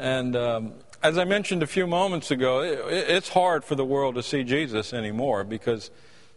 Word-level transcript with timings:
And 0.00 0.34
um, 0.34 0.72
as 1.02 1.18
I 1.18 1.24
mentioned 1.24 1.62
a 1.62 1.66
few 1.66 1.86
moments 1.86 2.30
ago, 2.30 2.62
it, 2.62 2.80
it's 2.88 3.28
hard 3.28 3.64
for 3.64 3.74
the 3.74 3.84
world 3.84 4.14
to 4.14 4.22
see 4.22 4.44
Jesus 4.44 4.94
anymore 4.94 5.44
because 5.44 5.90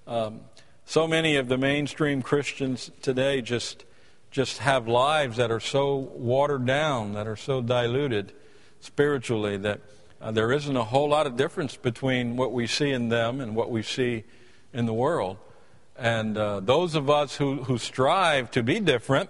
um, 0.05 0.41
so 0.83 1.07
many 1.07 1.37
of 1.37 1.47
the 1.47 1.57
mainstream 1.57 2.21
Christians 2.21 2.91
today 3.01 3.41
just 3.41 3.85
just 4.31 4.57
have 4.57 4.85
lives 4.87 5.37
that 5.37 5.49
are 5.49 5.61
so 5.61 5.95
watered 5.95 6.65
down, 6.65 7.13
that 7.13 7.25
are 7.25 7.37
so 7.37 7.61
diluted 7.61 8.33
spiritually 8.81 9.55
that 9.57 9.79
uh, 10.19 10.31
there 10.31 10.51
isn't 10.51 10.75
a 10.75 10.83
whole 10.83 11.07
lot 11.07 11.25
of 11.25 11.37
difference 11.37 11.77
between 11.77 12.35
what 12.35 12.51
we 12.51 12.67
see 12.67 12.89
in 12.89 13.07
them 13.07 13.39
and 13.39 13.55
what 13.55 13.69
we 13.69 13.81
see 13.81 14.25
in 14.73 14.87
the 14.87 14.93
world. 14.93 15.37
And 15.95 16.37
uh, 16.37 16.59
those 16.59 16.95
of 16.95 17.09
us 17.09 17.37
who, 17.37 17.63
who 17.63 17.77
strive 17.77 18.51
to 18.51 18.63
be 18.63 18.81
different, 18.81 19.29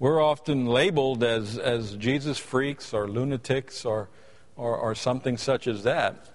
we're 0.00 0.20
often 0.20 0.64
labeled 0.64 1.22
as, 1.22 1.58
as 1.58 1.94
Jesus 1.94 2.38
freaks 2.38 2.94
or 2.94 3.06
lunatics 3.06 3.84
or, 3.84 4.08
or, 4.56 4.74
or 4.76 4.94
something 4.94 5.36
such 5.36 5.68
as 5.68 5.84
that. 5.84 6.26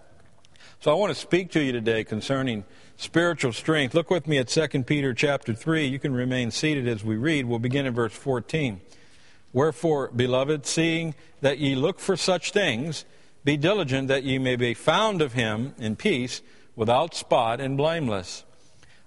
So 0.79 0.91
I 0.91 0.93
want 0.93 1.13
to 1.13 1.19
speak 1.19 1.51
to 1.51 1.63
you 1.63 1.71
today 1.71 2.03
concerning 2.03 2.63
spiritual 2.95 3.51
strength. 3.51 3.95
Look 3.95 4.11
with 4.11 4.27
me 4.27 4.37
at 4.37 4.49
2 4.49 4.83
Peter 4.83 5.15
chapter 5.15 5.55
3. 5.55 5.87
You 5.87 5.97
can 5.97 6.13
remain 6.13 6.51
seated 6.51 6.87
as 6.87 7.03
we 7.03 7.17
read. 7.17 7.45
We'll 7.45 7.57
begin 7.57 7.87
in 7.87 7.93
verse 7.95 8.13
14. 8.13 8.81
Wherefore, 9.51 10.11
beloved, 10.15 10.67
seeing 10.67 11.15
that 11.41 11.57
ye 11.57 11.73
look 11.73 11.99
for 11.99 12.15
such 12.15 12.51
things, 12.51 13.03
be 13.43 13.57
diligent 13.57 14.09
that 14.09 14.23
ye 14.23 14.37
may 14.37 14.55
be 14.55 14.75
found 14.75 15.23
of 15.23 15.34
him 15.34 15.73
in 15.79 15.95
peace, 15.95 16.43
without 16.75 17.15
spot 17.15 17.59
and 17.59 17.77
blameless 17.77 18.43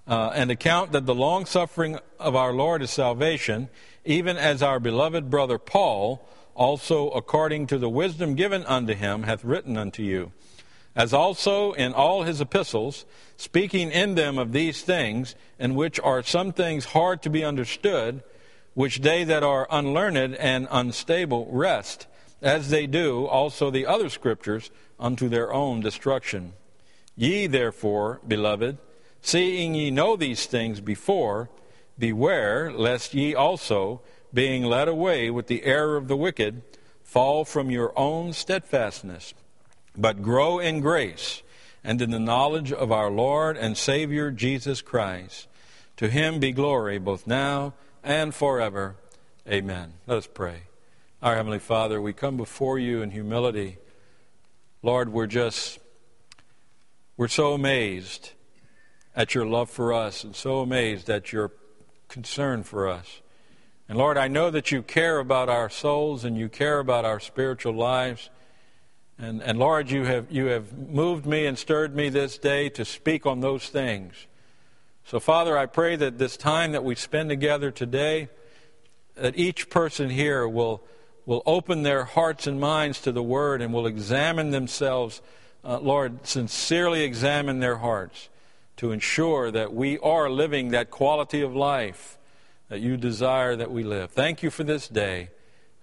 uh, 0.09 0.31
and 0.33 0.49
account 0.49 0.91
that 0.91 1.05
the 1.05 1.15
long 1.15 1.45
suffering 1.45 1.99
of 2.19 2.35
our 2.35 2.51
Lord 2.51 2.81
is 2.81 2.89
salvation, 2.89 3.69
even 4.09 4.37
as 4.37 4.63
our 4.63 4.79
beloved 4.79 5.29
brother 5.29 5.59
Paul, 5.59 6.27
also 6.55 7.11
according 7.11 7.67
to 7.67 7.77
the 7.77 7.87
wisdom 7.87 8.33
given 8.33 8.65
unto 8.65 8.95
him, 8.95 9.23
hath 9.23 9.45
written 9.45 9.77
unto 9.77 10.01
you. 10.01 10.31
As 10.95 11.13
also 11.13 11.73
in 11.73 11.93
all 11.93 12.23
his 12.23 12.41
epistles, 12.41 13.05
speaking 13.37 13.91
in 13.91 14.15
them 14.15 14.39
of 14.39 14.51
these 14.51 14.81
things, 14.81 15.35
in 15.59 15.75
which 15.75 15.99
are 15.99 16.23
some 16.23 16.51
things 16.51 16.85
hard 16.85 17.21
to 17.21 17.29
be 17.29 17.43
understood, 17.43 18.23
which 18.73 19.01
they 19.01 19.23
that 19.25 19.43
are 19.43 19.67
unlearned 19.69 20.35
and 20.35 20.67
unstable 20.71 21.47
wrest, 21.51 22.07
as 22.41 22.71
they 22.71 22.87
do 22.87 23.27
also 23.27 23.69
the 23.69 23.85
other 23.85 24.09
scriptures, 24.09 24.71
unto 24.99 25.29
their 25.29 25.53
own 25.53 25.81
destruction. 25.81 26.53
Ye 27.15 27.45
therefore, 27.45 28.21
beloved, 28.27 28.79
Seeing 29.21 29.75
ye 29.75 29.91
know 29.91 30.15
these 30.15 30.45
things 30.45 30.79
before, 30.81 31.49
beware 31.99 32.71
lest 32.71 33.13
ye 33.13 33.35
also, 33.35 34.01
being 34.33 34.63
led 34.63 34.87
away 34.87 35.29
with 35.29 35.47
the 35.47 35.63
error 35.63 35.97
of 35.97 36.07
the 36.07 36.17
wicked, 36.17 36.61
fall 37.03 37.43
from 37.43 37.69
your 37.69 37.91
own 37.97 38.31
steadfastness, 38.33 39.33
but 39.97 40.21
grow 40.21 40.59
in 40.59 40.79
grace 40.79 41.41
and 41.83 42.01
in 42.01 42.11
the 42.11 42.19
knowledge 42.19 42.71
of 42.71 42.91
our 42.91 43.09
Lord 43.09 43.57
and 43.57 43.77
Savior 43.77 44.31
Jesus 44.31 44.81
Christ. 44.81 45.47
To 45.97 46.07
him 46.07 46.39
be 46.39 46.51
glory 46.51 46.97
both 46.97 47.27
now 47.27 47.73
and 48.03 48.33
forever. 48.33 48.95
Amen. 49.47 49.93
Let 50.07 50.19
us 50.19 50.27
pray. 50.27 50.63
Our 51.21 51.35
Heavenly 51.35 51.59
Father, 51.59 52.01
we 52.01 52.13
come 52.13 52.37
before 52.37 52.79
you 52.79 53.01
in 53.01 53.11
humility. 53.11 53.77
Lord, 54.81 55.11
we're 55.11 55.27
just, 55.27 55.79
we're 57.17 57.27
so 57.27 57.53
amazed 57.53 58.31
at 59.15 59.35
your 59.35 59.45
love 59.45 59.69
for 59.69 59.91
us 59.91 60.23
and 60.23 60.35
so 60.35 60.59
amazed 60.59 61.09
at 61.09 61.33
your 61.33 61.51
concern 62.09 62.63
for 62.63 62.89
us. 62.89 63.21
And 63.87 63.97
Lord, 63.97 64.17
I 64.17 64.27
know 64.27 64.51
that 64.51 64.71
you 64.71 64.83
care 64.83 65.19
about 65.19 65.49
our 65.49 65.69
souls 65.69 66.25
and 66.25 66.37
you 66.37 66.49
care 66.49 66.79
about 66.79 67.05
our 67.05 67.19
spiritual 67.19 67.73
lives. 67.73 68.29
And, 69.17 69.41
and 69.41 69.57
Lord, 69.57 69.89
you 69.89 70.05
have, 70.05 70.31
you 70.31 70.45
have 70.45 70.77
moved 70.77 71.25
me 71.25 71.45
and 71.45 71.57
stirred 71.57 71.95
me 71.95 72.09
this 72.09 72.37
day 72.37 72.69
to 72.69 72.85
speak 72.85 73.25
on 73.25 73.39
those 73.39 73.69
things. 73.69 74.27
So, 75.05 75.19
Father, 75.19 75.57
I 75.57 75.65
pray 75.65 75.95
that 75.95 76.19
this 76.19 76.37
time 76.37 76.71
that 76.73 76.83
we 76.83 76.93
spend 76.93 77.29
together 77.29 77.71
today, 77.71 78.29
that 79.15 79.37
each 79.37 79.69
person 79.71 80.11
here 80.11 80.47
will, 80.47 80.83
will 81.25 81.41
open 81.47 81.81
their 81.81 82.03
hearts 82.03 82.45
and 82.45 82.59
minds 82.59 83.01
to 83.01 83.11
the 83.11 83.23
Word 83.23 83.61
and 83.61 83.73
will 83.73 83.87
examine 83.87 84.51
themselves, 84.51 85.21
uh, 85.63 85.79
Lord, 85.79 86.27
sincerely 86.27 87.01
examine 87.01 87.59
their 87.59 87.77
hearts 87.77 88.29
to 88.79 88.93
ensure 88.93 89.51
that 89.51 89.73
we 89.73 89.99
are 89.99 90.29
living 90.29 90.69
that 90.69 90.89
quality 90.89 91.41
of 91.41 91.53
life 91.53 92.17
that 92.69 92.79
you 92.79 92.95
desire 92.95 93.53
that 93.57 93.69
we 93.69 93.83
live. 93.83 94.09
Thank 94.09 94.41
you 94.41 94.49
for 94.49 94.63
this 94.63 94.87
day, 94.87 95.31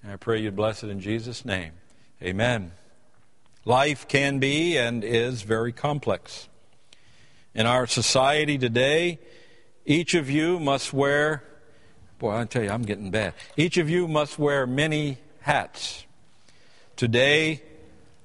and 0.02 0.10
I 0.10 0.16
pray 0.16 0.40
you 0.40 0.50
bless 0.50 0.82
it 0.82 0.88
in 0.88 0.98
Jesus' 0.98 1.44
name. 1.44 1.72
Amen. 2.22 2.72
Life 3.66 4.08
can 4.08 4.38
be 4.38 4.78
and 4.78 5.04
is 5.04 5.42
very 5.42 5.74
complex. 5.74 6.48
In 7.54 7.66
our 7.66 7.86
society 7.86 8.56
today, 8.56 9.18
each 9.84 10.14
of 10.14 10.30
you 10.30 10.58
must 10.58 10.94
wear, 10.94 11.44
boy, 12.18 12.34
I 12.34 12.44
tell 12.46 12.62
you, 12.62 12.70
I'm 12.70 12.80
getting 12.80 13.10
bad. 13.10 13.34
Each 13.58 13.76
of 13.76 13.90
you 13.90 14.08
must 14.08 14.38
wear 14.38 14.66
many 14.66 15.18
hats. 15.40 16.06
Today, 16.96 17.62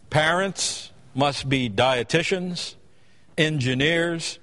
parents 0.09 0.93
must 1.13 1.49
be 1.49 1.69
dietitians, 1.69 2.75
engineers, 3.37 4.39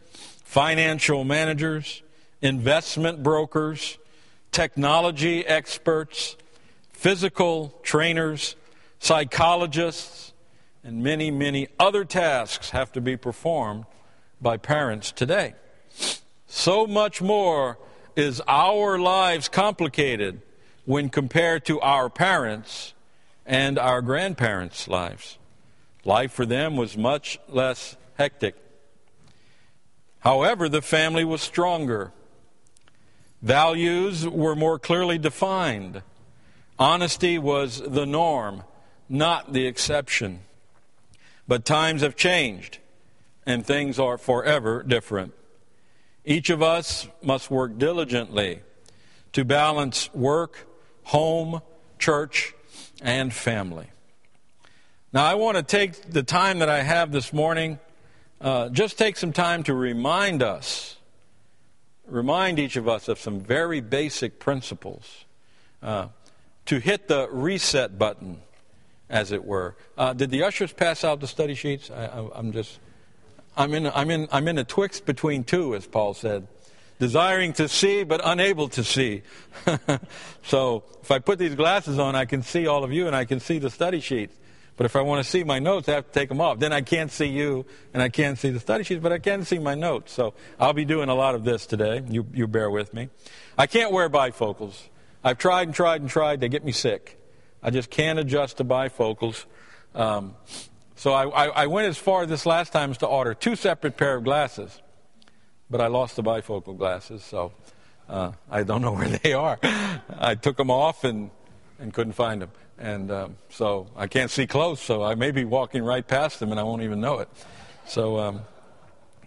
financial 0.49 1.25
managers, 1.25 2.03
investment 2.41 3.23
brokers, 3.23 3.99
technology 4.51 5.47
experts, 5.47 6.39
physical 6.91 7.79
trainers, 7.83 8.57
psychologists, 8.99 10.33
and 10.83 11.03
many, 11.03 11.31
many 11.31 11.69
other 11.79 12.03
tasks 12.03 12.71
have 12.71 12.91
to 12.91 12.99
be 12.99 13.15
performed 13.15 13.85
by 14.41 14.57
parents 14.57 15.13
today. 15.13 15.53
So 16.47 16.87
much 16.87 17.21
more 17.21 17.77
is 18.17 18.41
our 18.49 18.99
lives 18.99 19.51
complicated 19.51 20.41
when 20.87 21.11
compared 21.11 21.67
to 21.67 21.79
our 21.83 22.09
parents 22.09 22.95
and 23.45 23.79
our 23.79 24.01
grandparents' 24.01 24.89
lives. 24.89 25.37
Life 26.07 26.33
for 26.33 26.47
them 26.47 26.75
was 26.75 26.97
much 26.97 27.39
less 27.49 27.99
hectic. 28.17 28.57
However, 30.21 30.69
the 30.69 30.83
family 30.83 31.25
was 31.25 31.43
stronger. 31.43 32.13
Values 33.41 34.27
were 34.27 34.57
more 34.57 34.79
clearly 34.79 35.19
defined. 35.19 36.03
Honesty 36.79 37.39
was 37.39 37.81
the 37.81 38.07
norm, 38.07 38.65
not 39.09 39.53
the 39.53 39.67
exception. 39.67 40.41
But 41.47 41.65
times 41.65 42.03
have 42.03 42.17
changed, 42.17 42.79
and 43.47 43.65
things 43.65 43.99
are 43.99 44.19
forever 44.19 44.83
different. 44.83 45.35
Each 46.25 46.51
of 46.51 46.63
us 46.63 47.09
must 47.23 47.51
work 47.51 47.79
diligently 47.79 48.61
to 49.33 49.45
balance 49.45 50.13
work, 50.13 50.67
home, 51.05 51.63
church, 51.99 52.55
and 53.01 53.33
family. 53.33 53.87
Now, 55.13 55.25
I 55.25 55.35
want 55.35 55.57
to 55.57 55.63
take 55.63 56.11
the 56.11 56.23
time 56.23 56.59
that 56.59 56.69
I 56.69 56.83
have 56.83 57.13
this 57.13 57.33
morning 57.33 57.79
uh, 58.41 58.69
just 58.69 58.99
take 58.99 59.17
some 59.17 59.33
time 59.33 59.63
to 59.65 59.75
remind 59.75 60.43
us, 60.43 60.97
remind 62.07 62.59
each 62.59 62.77
of 62.77 62.89
us 62.89 63.09
of 63.09 63.19
some 63.19 63.41
very 63.41 63.81
basic 63.81 64.39
principles, 64.39 65.25
uh, 65.83 66.09
to 66.67 66.79
hit 66.79 67.09
the 67.09 67.29
reset 67.31 67.99
button, 67.99 68.41
as 69.11 69.33
it 69.33 69.45
were. 69.45 69.75
Uh, 69.97 70.13
did 70.13 70.31
the 70.31 70.43
ushers 70.43 70.73
pass 70.73 71.03
out 71.03 71.21
the 71.21 71.27
study 71.27 71.55
sheets? 71.55 71.91
I, 71.91 72.29
am 72.35 72.53
just, 72.53 72.79
I'm 73.57 73.75
in, 73.75 73.87
I'm 73.87 74.11
in, 74.11 74.29
I'm 74.31 74.47
in 74.47 74.59
a 74.59 74.65
twixt 74.65 75.07
between 75.07 75.45
two, 75.45 75.75
as 75.75 75.87
Paul 75.87 76.15
said. 76.15 76.47
Desiring 77.01 77.53
to 77.55 77.69
see, 77.69 78.03
but 78.03 78.21
unable 78.25 78.69
to 78.71 78.83
see. 78.83 79.23
so, 80.43 80.83
if 81.01 81.11
I 81.13 81.21
put 81.21 81.39
these 81.39 81.55
glasses 81.55 81.99
on, 81.99 82.17
I 82.17 82.25
can 82.25 82.43
see 82.43 82.67
all 82.67 82.83
of 82.83 82.93
you 82.93 83.07
and 83.07 83.15
I 83.15 83.25
can 83.25 83.39
see 83.39 83.59
the 83.59 83.71
study 83.71 84.01
sheets. 84.01 84.35
But 84.79 84.87
if 84.87 84.95
I 84.95 85.01
want 85.01 85.25
to 85.25 85.29
see 85.29 85.43
my 85.43 85.59
notes, 85.59 85.89
I 85.89 85.95
have 85.95 86.07
to 86.07 86.13
take 86.13 86.29
them 86.29 86.41
off. 86.41 86.61
Then 86.61 86.73
I 86.73 86.83
can't 86.83 87.11
see 87.11 87.27
you 87.27 87.67
and 87.93 88.01
I 88.01 88.09
can't 88.09 88.39
see 88.39 88.51
the 88.51 88.61
study 88.61 88.85
sheets, 88.85 89.03
but 89.03 89.13
I 89.13 89.19
can 89.19 89.45
see 89.45 89.59
my 89.59 89.75
notes. 89.75 90.13
So 90.13 90.35
I'll 90.59 90.73
be 90.73 90.85
doing 90.85 91.09
a 91.09 91.17
lot 91.17 91.35
of 91.35 91.43
this 91.43 91.67
today. 91.67 92.01
You, 92.09 92.25
you 92.33 92.47
bear 92.47 92.71
with 92.71 92.95
me. 92.95 93.09
I 93.59 93.67
can't 93.67 93.91
wear 93.91 94.09
bifocals. 94.09 94.81
I've 95.25 95.37
tried 95.37 95.67
and 95.67 95.75
tried 95.75 96.01
and 96.01 96.09
tried. 96.09 96.39
They 96.41 96.49
get 96.49 96.65
me 96.65 96.71
sick. 96.71 97.19
I 97.61 97.71
just 97.71 97.91
can't 97.91 98.21
adjust 98.21 98.59
to 98.59 98.65
bifocals. 98.65 99.47
Um, 99.97 100.37
so 100.95 101.13
I, 101.13 101.29
I, 101.29 101.47
I 101.47 101.67
went 101.67 101.89
as 101.89 101.99
far 101.99 102.25
this 102.25 102.47
last 102.47 102.73
time 102.73 102.93
as 102.93 102.99
to 102.99 103.07
order 103.07 103.35
two 103.35 103.57
separate 103.57 103.97
pair 103.97 104.15
of 104.15 104.23
glasses, 104.23 104.81
but 105.69 105.81
I 105.81 105.89
lost 105.89 106.15
the 106.15 106.23
bifocal 106.23 106.79
glasses, 106.79 107.25
so 107.25 107.53
uh, 108.09 108.31
I 108.49 108.63
don't 108.63 108.83
know 108.83 108.93
where 108.95 109.09
they 109.09 109.33
are. 109.33 109.59
I 109.63 110.37
took 110.37 110.57
them 110.57 110.71
off 110.71 111.03
and, 111.03 111.33
and 111.81 111.93
couldn't 111.93 112.13
find 112.13 112.43
them. 112.43 112.51
And 112.79 113.11
um, 113.11 113.37
so 113.51 113.89
I 113.97 114.07
can't 114.07 114.31
see 114.31 114.47
close, 114.47 114.81
so 114.81 115.03
I 115.03 115.17
may 115.17 115.33
be 115.33 115.45
walking 115.45 115.83
right 115.83 116.07
past 116.07 116.39
them 116.39 116.53
and 116.53 116.61
I 116.61 116.63
won't 116.63 116.83
even 116.83 117.01
know 117.01 117.19
it. 117.19 117.29
So, 117.87 118.19
um, 118.19 118.43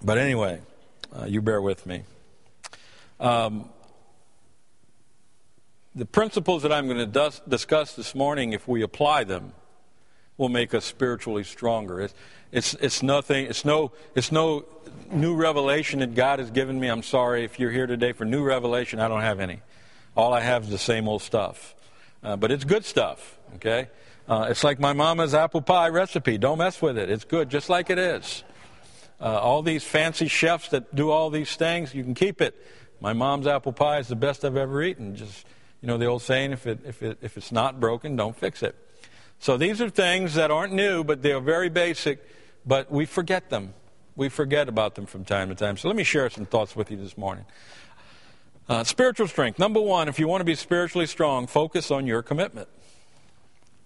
but 0.02 0.18
anyway, 0.18 0.62
uh, 1.14 1.26
you 1.26 1.42
bear 1.42 1.62
with 1.62 1.86
me. 1.86 2.04
Um, 3.20 3.70
the 5.94 6.06
principles 6.06 6.64
that 6.64 6.72
I'm 6.72 6.88
going 6.88 7.12
to 7.12 7.32
discuss 7.48 7.94
this 7.94 8.16
morning, 8.16 8.54
if 8.54 8.68
we 8.68 8.82
apply 8.82 9.26
them, 9.26 9.52
will 10.38 10.50
make 10.50 10.74
us 10.74 10.86
spiritually 10.86 11.44
stronger. 11.44 12.00
It's, 12.00 12.14
it's, 12.52 12.74
it's 12.76 13.04
nothing, 13.04 13.46
it's 13.46 13.66
no, 13.66 13.92
it's 14.16 14.32
no 14.32 14.66
new 15.12 15.36
revelation 15.36 16.00
that 16.00 16.16
God 16.16 16.40
has 16.40 16.50
given 16.50 16.80
me. 16.80 16.88
I'm 16.88 17.04
sorry 17.04 17.44
if 17.44 17.60
you're 17.60 17.72
here 17.72 17.86
today 17.86 18.14
for 18.14 18.24
new 18.24 18.44
revelation, 18.44 19.00
I 19.00 19.10
don't 19.10 19.22
have 19.22 19.42
any. 19.42 19.60
All 20.16 20.34
I 20.34 20.40
have 20.40 20.64
is 20.64 20.70
the 20.70 20.78
same 20.78 21.10
old 21.10 21.22
stuff. 21.22 21.76
Uh, 22.24 22.36
but 22.36 22.52
it's 22.52 22.64
good 22.64 22.86
stuff, 22.86 23.38
okay? 23.56 23.90
Uh, 24.28 24.48
it's 24.50 24.64
like 24.64 24.80
my 24.80 24.94
mama's 24.94 25.34
apple 25.34 25.62
pie 25.62 25.90
recipe. 25.90 26.38
Don't 26.38 26.58
mess 26.58 26.82
with 26.82 26.98
it. 26.98 27.10
It's 27.10 27.26
good 27.26 27.50
just 27.50 27.70
like 27.70 27.90
it 27.90 28.00
is. 28.00 28.44
Uh, 29.20 29.40
all 29.40 29.62
these 29.62 29.84
fancy 29.84 30.28
chefs 30.28 30.70
that 30.70 30.96
do 30.96 31.12
all 31.12 31.30
these 31.30 31.56
things, 31.56 31.94
you 31.94 32.04
can 32.04 32.16
keep 32.16 32.42
it. 32.42 32.56
My 33.00 33.14
mom's 33.14 33.48
apple 33.48 33.74
pie 33.74 34.00
is 34.00 34.08
the 34.08 34.16
best 34.16 34.44
I've 34.46 34.58
ever 34.58 34.82
eaten. 34.82 35.16
Just, 35.16 35.46
you 35.82 35.88
know, 35.88 35.98
the 35.98 36.06
old 36.06 36.22
saying, 36.22 36.52
if, 36.52 36.66
it, 36.66 36.80
if, 36.86 37.04
it, 37.04 37.18
if 37.22 37.38
it's 37.38 37.52
not 37.52 37.80
broken, 37.80 38.16
don't 38.16 38.36
fix 38.36 38.64
it. 38.64 38.76
So 39.40 39.58
these 39.58 39.82
are 39.82 39.90
things 39.90 40.36
that 40.36 40.52
aren't 40.52 40.74
new, 40.74 41.04
but 41.04 41.24
they 41.24 41.32
are 41.32 41.40
very 41.40 41.70
basic, 41.70 42.24
but 42.66 42.92
we 42.92 43.06
forget 43.06 43.50
them. 43.50 43.74
We 44.16 44.30
forget 44.30 44.70
about 44.70 44.96
them 44.96 45.08
from 45.08 45.26
time 45.26 45.50
to 45.50 45.56
time. 45.56 45.78
So 45.78 45.88
let 45.88 45.98
me 45.98 46.04
share 46.04 46.30
some 46.30 46.46
thoughts 46.46 46.76
with 46.76 46.92
you 46.92 46.98
this 46.98 47.18
morning. 47.18 47.46
Uh, 48.70 48.84
spiritual 48.84 49.28
strength. 49.28 49.60
Number 49.60 49.82
one, 49.82 50.08
if 50.08 50.20
you 50.20 50.28
want 50.28 50.42
to 50.42 50.46
be 50.46 50.56
spiritually 50.56 51.08
strong, 51.08 51.48
focus 51.48 51.92
on 51.92 52.08
your 52.08 52.22
commitment. 52.22 52.70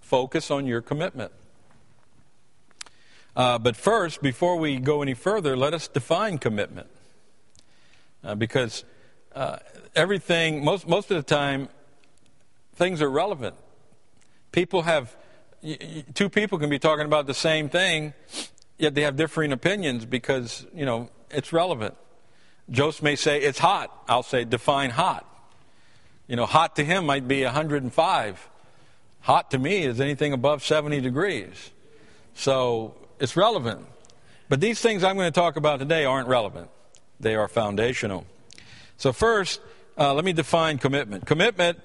Focus 0.06 0.52
on 0.52 0.68
your 0.68 0.82
commitment. 0.82 1.32
Uh, 3.36 3.58
but 3.58 3.76
first, 3.76 4.22
before 4.22 4.56
we 4.56 4.78
go 4.78 5.02
any 5.02 5.16
further, 5.16 5.58
let 5.58 5.74
us 5.74 5.88
define 5.88 6.38
commitment. 6.38 6.88
Uh, 8.24 8.36
because 8.36 8.86
uh, 9.34 9.58
everything, 9.96 10.64
most, 10.64 10.88
most 10.88 11.10
of 11.10 11.18
the 11.18 11.24
time, 11.24 11.70
things 12.76 13.02
are 13.02 13.10
relevant. 13.10 13.56
People 14.52 14.84
have, 14.84 15.16
two 16.14 16.30
people 16.30 16.60
can 16.60 16.70
be 16.70 16.78
talking 16.78 17.08
about 17.08 17.26
the 17.26 17.34
same 17.34 17.68
thing, 17.68 18.14
yet 18.78 18.94
they 18.94 19.02
have 19.02 19.16
differing 19.16 19.52
opinions 19.52 20.06
because, 20.06 20.68
you 20.72 20.86
know, 20.86 21.10
it's 21.32 21.52
relevant. 21.52 21.96
Joseph 22.70 23.02
may 23.02 23.16
say, 23.16 23.42
it's 23.42 23.58
hot. 23.58 23.92
I'll 24.08 24.22
say, 24.22 24.44
define 24.44 24.92
hot. 24.92 25.26
You 26.28 26.36
know, 26.36 26.46
hot 26.46 26.76
to 26.76 26.86
him 26.86 27.08
might 27.08 27.28
be 27.28 27.44
105. 27.44 28.50
Hot 29.26 29.50
to 29.50 29.58
me 29.58 29.84
is 29.84 30.00
anything 30.00 30.34
above 30.34 30.64
70 30.64 31.02
degrees. 31.02 31.72
So 32.36 32.94
it's 33.20 33.36
relevant. 33.36 33.88
But 34.50 34.62
these 34.62 34.80
things 34.80 35.04
I'm 35.04 35.16
going 35.16 35.34
to 35.34 35.40
talk 35.40 35.56
about 35.56 35.80
today 35.80 36.06
aren't 36.06 36.28
relevant, 36.28 36.70
they 37.20 37.34
are 37.34 37.48
foundational. 37.48 38.28
So, 38.98 39.12
first, 39.12 39.62
uh, 39.98 40.14
let 40.14 40.24
me 40.26 40.32
define 40.32 40.78
commitment. 40.78 41.26
Commitment, 41.26 41.80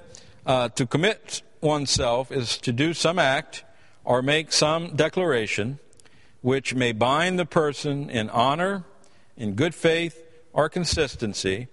uh, 0.45 0.69
to 0.69 0.85
commit 0.85 1.41
oneself, 1.63 2.31
is 2.31 2.59
to 2.59 2.73
do 2.73 2.93
some 2.93 3.19
act 3.19 3.65
or 4.05 4.21
make 4.21 4.53
some 4.53 4.95
declaration 4.95 5.79
which 6.43 6.75
may 6.75 6.93
bind 6.93 7.39
the 7.39 7.47
person 7.47 8.11
in 8.11 8.29
honor, 8.29 8.85
in 9.39 9.55
good 9.55 9.75
faith, 9.75 10.23
or 10.53 10.69
consistency 10.69 11.69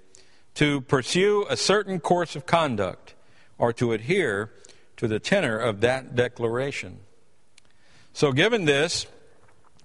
to 0.55 0.79
pursue 0.79 1.45
a 1.49 1.57
certain 1.57 1.99
course 1.99 2.37
of 2.37 2.45
conduct 2.45 3.15
or 3.57 3.73
to 3.73 3.91
adhere 3.91 4.49
to 4.97 5.07
the 5.07 5.19
tenor 5.19 5.57
of 5.57 5.81
that 5.81 6.15
declaration. 6.15 6.99
So, 8.13 8.31
given 8.31 8.65
this, 8.65 9.05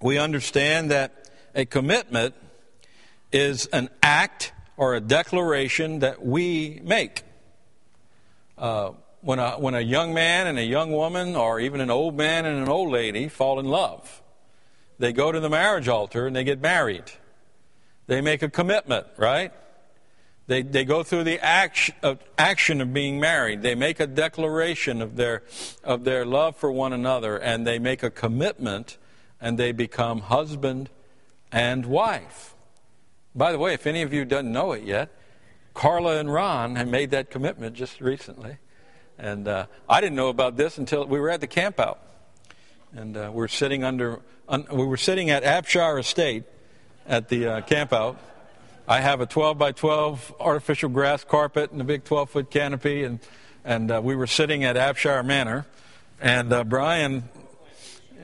we 0.01 0.17
understand 0.17 0.91
that 0.91 1.29
a 1.55 1.65
commitment 1.65 2.35
is 3.31 3.67
an 3.67 3.89
act 4.01 4.53
or 4.75 4.95
a 4.95 4.99
declaration 4.99 5.99
that 5.99 6.25
we 6.25 6.81
make. 6.83 7.23
Uh, 8.57 8.91
when, 9.21 9.39
a, 9.39 9.51
when 9.51 9.73
a 9.73 9.81
young 9.81 10.13
man 10.13 10.47
and 10.47 10.59
a 10.59 10.63
young 10.63 10.91
woman, 10.91 11.35
or 11.35 11.59
even 11.59 11.79
an 11.79 11.89
old 11.89 12.17
man 12.17 12.45
and 12.45 12.59
an 12.59 12.67
old 12.67 12.91
lady, 12.91 13.29
fall 13.29 13.59
in 13.59 13.65
love, 13.65 14.21
they 14.99 15.13
go 15.13 15.31
to 15.31 15.39
the 15.39 15.49
marriage 15.49 15.87
altar 15.87 16.27
and 16.27 16.35
they 16.35 16.43
get 16.43 16.61
married. 16.61 17.05
They 18.07 18.19
make 18.19 18.41
a 18.41 18.49
commitment, 18.49 19.07
right? 19.17 19.53
They, 20.47 20.61
they 20.61 20.83
go 20.83 21.03
through 21.03 21.23
the 21.23 21.39
action 21.39 21.95
of, 22.03 22.19
action 22.37 22.81
of 22.81 22.93
being 22.93 23.19
married. 23.19 23.61
They 23.61 23.75
make 23.75 23.99
a 23.99 24.07
declaration 24.07 25.01
of 25.01 25.15
their, 25.15 25.43
of 25.83 26.03
their 26.03 26.25
love 26.25 26.57
for 26.57 26.71
one 26.71 26.91
another, 26.91 27.37
and 27.37 27.65
they 27.65 27.79
make 27.79 28.03
a 28.03 28.09
commitment 28.09 28.97
and 29.39 29.57
they 29.57 29.71
become 29.71 30.21
husband 30.21 30.89
and 31.51 31.85
wife. 31.85 32.55
By 33.35 33.51
the 33.51 33.59
way, 33.59 33.73
if 33.73 33.87
any 33.87 34.01
of 34.01 34.13
you 34.13 34.25
doesn't 34.25 34.51
know 34.51 34.73
it 34.73 34.83
yet, 34.83 35.09
Carla 35.73 36.17
and 36.17 36.31
Ron 36.31 36.75
have 36.75 36.87
made 36.87 37.11
that 37.11 37.31
commitment 37.31 37.75
just 37.75 37.99
recently. 37.99 38.57
And 39.17 39.47
uh, 39.47 39.65
I 39.87 40.01
didn't 40.01 40.15
know 40.15 40.29
about 40.29 40.57
this 40.57 40.77
until 40.77 41.05
we 41.05 41.19
were 41.19 41.29
at 41.29 41.41
the 41.41 41.47
campout. 41.47 41.97
And 42.93 43.17
uh, 43.17 43.31
we're 43.33 43.47
sitting 43.47 43.83
under, 43.83 44.19
un, 44.47 44.65
we 44.71 44.85
were 44.85 44.97
sitting 44.97 45.29
at 45.29 45.43
Abshire 45.43 45.99
Estate 45.99 46.43
at 47.07 47.29
the 47.29 47.47
uh, 47.47 47.61
campout. 47.61 48.17
I 48.87 48.99
have 48.99 49.21
a 49.21 49.25
12 49.25 49.57
by 49.57 49.71
12 49.71 50.35
artificial 50.39 50.89
grass 50.89 51.23
carpet 51.23 51.71
and 51.71 51.79
a 51.79 51.85
big 51.85 52.03
12 52.03 52.29
foot 52.29 52.51
canopy, 52.51 53.03
and, 53.03 53.19
and 53.63 53.89
uh, 53.89 54.01
we 54.03 54.15
were 54.15 54.27
sitting 54.27 54.65
at 54.65 54.75
Abshire 54.75 55.23
Manor. 55.25 55.65
And 56.19 56.51
uh, 56.51 56.63
Brian 56.63 57.23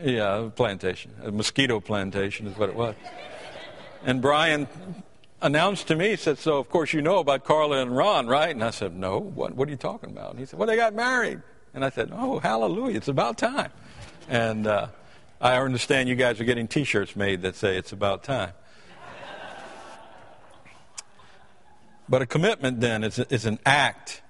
yeah, 0.03 0.49
plantation. 0.55 1.11
A 1.23 1.31
mosquito 1.31 1.79
plantation 1.79 2.47
is 2.47 2.57
what 2.57 2.69
it 2.69 2.75
was. 2.75 2.95
And 4.05 4.21
Brian 4.21 4.67
announced 5.41 5.87
to 5.87 5.95
me, 5.95 6.09
he 6.09 6.15
said, 6.15 6.37
So, 6.37 6.57
of 6.57 6.69
course, 6.69 6.93
you 6.93 7.01
know 7.01 7.19
about 7.19 7.43
Carla 7.43 7.81
and 7.81 7.95
Ron, 7.95 8.27
right? 8.27 8.49
And 8.49 8.63
I 8.63 8.69
said, 8.71 8.95
No, 8.95 9.17
what, 9.17 9.55
what 9.55 9.67
are 9.67 9.71
you 9.71 9.77
talking 9.77 10.09
about? 10.09 10.31
And 10.31 10.39
he 10.39 10.45
said, 10.45 10.59
Well, 10.59 10.67
they 10.67 10.75
got 10.75 10.93
married. 10.93 11.41
And 11.73 11.83
I 11.85 11.89
said, 11.89 12.11
Oh, 12.13 12.39
hallelujah, 12.39 12.97
it's 12.97 13.07
about 13.07 13.37
time. 13.37 13.71
And 14.27 14.67
uh, 14.67 14.87
I 15.41 15.57
understand 15.57 16.09
you 16.09 16.15
guys 16.15 16.39
are 16.39 16.45
getting 16.45 16.67
t 16.67 16.83
shirts 16.83 17.15
made 17.15 17.41
that 17.41 17.55
say 17.55 17.77
it's 17.77 17.91
about 17.91 18.23
time. 18.23 18.51
But 22.09 22.23
a 22.23 22.25
commitment, 22.25 22.81
then, 22.81 23.03
is, 23.03 23.19
is 23.19 23.45
an 23.45 23.59
act 23.65 24.23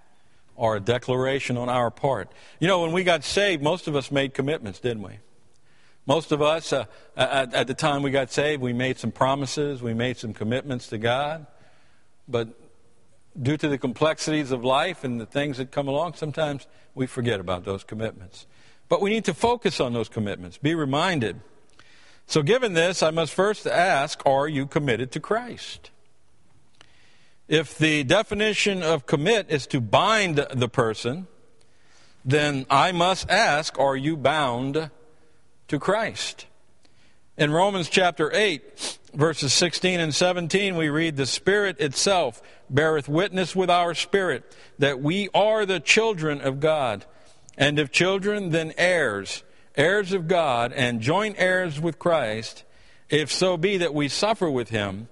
or 0.57 0.75
a 0.75 0.79
declaration 0.81 1.55
on 1.55 1.69
our 1.69 1.89
part. 1.89 2.29
You 2.59 2.67
know, 2.67 2.81
when 2.81 2.91
we 2.91 3.05
got 3.05 3.23
saved, 3.23 3.63
most 3.63 3.87
of 3.87 3.95
us 3.95 4.11
made 4.11 4.33
commitments, 4.33 4.79
didn't 4.79 5.01
we? 5.01 5.19
Most 6.05 6.33
of 6.33 6.41
us, 6.41 6.73
uh, 6.73 6.85
at, 7.15 7.53
at 7.53 7.67
the 7.67 7.73
time 7.73 8.03
we 8.03 8.11
got 8.11 8.31
saved, 8.31 8.61
we 8.61 8.73
made 8.73 8.97
some 8.97 9.11
promises, 9.11 9.81
we 9.81 9.93
made 9.93 10.17
some 10.17 10.33
commitments 10.33 10.87
to 10.89 10.97
God. 10.97 11.45
But 12.27 12.49
due 13.41 13.55
to 13.55 13.69
the 13.69 13.77
complexities 13.77 14.51
of 14.51 14.65
life 14.65 15.05
and 15.05 15.21
the 15.21 15.25
things 15.25 15.57
that 15.57 15.71
come 15.71 15.87
along, 15.87 16.15
sometimes 16.15 16.67
we 16.95 17.07
forget 17.07 17.39
about 17.39 17.63
those 17.63 17.85
commitments. 17.85 18.45
But 18.89 19.01
we 19.01 19.09
need 19.09 19.23
to 19.25 19.33
focus 19.33 19.79
on 19.79 19.93
those 19.93 20.09
commitments, 20.09 20.57
be 20.57 20.75
reminded. 20.75 21.39
So, 22.25 22.41
given 22.41 22.73
this, 22.73 23.01
I 23.01 23.11
must 23.11 23.33
first 23.33 23.65
ask 23.65 24.21
Are 24.25 24.47
you 24.47 24.65
committed 24.65 25.11
to 25.13 25.19
Christ? 25.19 25.91
If 27.49 27.79
the 27.79 28.03
definition 28.03 28.83
of 28.83 29.07
commit 29.07 29.47
is 29.49 29.65
to 29.67 29.81
bind 29.81 30.37
the 30.53 30.69
person, 30.69 31.25
then 32.23 32.67
I 32.69 32.91
must 32.91 33.27
ask 33.27 33.79
Are 33.79 33.95
you 33.95 34.15
bound 34.15 34.91
to 35.67 35.79
Christ. 35.79 36.45
In 37.39 37.51
Romans 37.51 37.89
chapter 37.89 38.31
8, 38.31 38.99
verses 39.15 39.51
16 39.51 39.99
and 39.99 40.13
17, 40.13 40.75
we 40.75 40.89
read, 40.89 41.15
The 41.17 41.25
Spirit 41.25 41.79
itself 41.79 42.39
beareth 42.69 43.09
witness 43.09 43.55
with 43.55 43.71
our 43.71 43.95
spirit 43.95 44.55
that 44.77 45.01
we 45.01 45.29
are 45.33 45.65
the 45.65 45.79
children 45.79 46.41
of 46.41 46.59
God. 46.59 47.03
And 47.57 47.79
if 47.79 47.91
children, 47.91 48.51
then 48.51 48.73
heirs, 48.77 49.41
heirs 49.75 50.13
of 50.13 50.27
God, 50.27 50.71
and 50.71 51.01
joint 51.01 51.35
heirs 51.39 51.79
with 51.79 51.97
Christ, 51.97 52.63
if 53.09 53.31
so 53.31 53.57
be 53.57 53.77
that 53.77 53.95
we 53.95 54.07
suffer 54.07 54.51
with 54.51 54.69
him, 54.69 55.07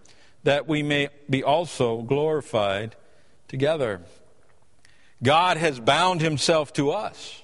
that 0.47 0.65
we 0.65 0.81
may 0.81 1.09
be 1.29 1.43
also 1.43 2.01
glorified 2.03 2.95
together. 3.49 3.99
God 5.21 5.57
has 5.57 5.77
bound 5.77 6.21
himself 6.21 6.71
to 6.73 6.91
us 6.91 7.41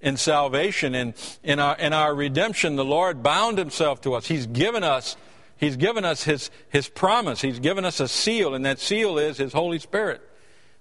in 0.00 0.16
salvation 0.16 0.94
and 0.94 1.12
in 1.42 1.60
our, 1.60 1.76
in 1.76 1.92
our 1.92 2.14
redemption 2.14 2.76
the 2.76 2.84
lord 2.84 3.22
bound 3.22 3.58
himself 3.58 4.00
to 4.00 4.14
us. 4.14 4.26
He's 4.26 4.46
given 4.46 4.82
us 4.82 5.18
he's 5.58 5.76
given 5.76 6.06
us 6.06 6.22
his, 6.22 6.50
his 6.70 6.88
promise. 6.88 7.42
He's 7.42 7.58
given 7.58 7.84
us 7.84 8.00
a 8.00 8.08
seal 8.08 8.54
and 8.54 8.64
that 8.64 8.78
seal 8.78 9.18
is 9.18 9.36
his 9.36 9.52
holy 9.52 9.78
spirit. 9.78 10.22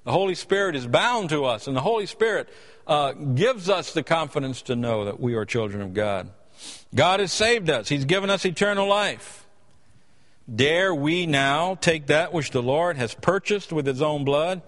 The 0.06 0.14
holy 0.14 0.36
spirit 0.36 0.78
is 0.78 0.88
bound 0.88 1.28
to 1.32 1.44
us 1.44 1.68
and 1.68 1.76
the 1.76 1.82
holy 1.82 2.06
spirit 2.06 2.48
uh, 2.88 3.12
gives 3.12 3.70
us 3.70 3.92
the 3.92 4.02
confidence 4.02 4.62
to 4.62 4.78
know 4.78 5.04
that 5.04 5.20
we 5.20 5.36
are 5.36 5.44
children 5.44 5.82
of 5.82 5.94
god. 5.94 6.30
God 6.96 7.20
has 7.20 7.34
saved 7.34 7.70
us. 7.70 7.90
He's 7.90 8.06
given 8.06 8.30
us 8.30 8.46
eternal 8.46 8.88
life 8.88 9.44
dare 10.54 10.94
we 10.94 11.26
now 11.26 11.76
take 11.76 12.08
that 12.08 12.32
which 12.34 12.52
the 12.52 12.62
lord 12.62 12.98
has 12.98 13.14
purchased 13.14 13.74
with 13.74 13.86
his 13.86 14.02
own 14.02 14.24
blood 14.24 14.62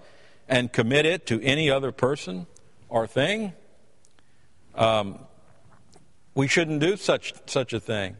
and 0.48 0.74
commit 0.74 1.06
it 1.06 1.26
to 1.26 1.42
any 1.42 1.70
other 1.70 1.92
person 1.92 2.46
or 2.90 3.08
thing 3.08 3.54
um, 4.76 5.20
we 6.40 6.48
shouldn't 6.48 6.80
do 6.80 6.96
such, 6.96 7.34
such 7.48 7.74
a 7.74 7.80
thing. 7.80 8.16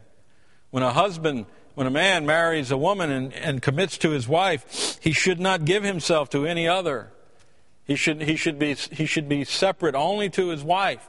When 0.70 0.82
a 0.82 0.92
husband, 0.92 1.46
when 1.74 1.86
a 1.86 1.90
man 1.90 2.26
marries 2.26 2.70
a 2.70 2.76
woman 2.76 3.10
and, 3.10 3.32
and 3.32 3.62
commits 3.62 3.96
to 3.98 4.10
his 4.10 4.28
wife, 4.28 4.98
he 5.00 5.12
should 5.12 5.40
not 5.40 5.64
give 5.64 5.82
himself 5.82 6.28
to 6.30 6.46
any 6.46 6.68
other. 6.68 7.10
He 7.84 7.96
should, 7.96 8.20
he, 8.20 8.36
should 8.36 8.58
be, 8.58 8.74
he 8.74 9.06
should 9.06 9.28
be 9.28 9.44
separate 9.44 9.94
only 9.94 10.28
to 10.30 10.48
his 10.48 10.62
wife. 10.62 11.08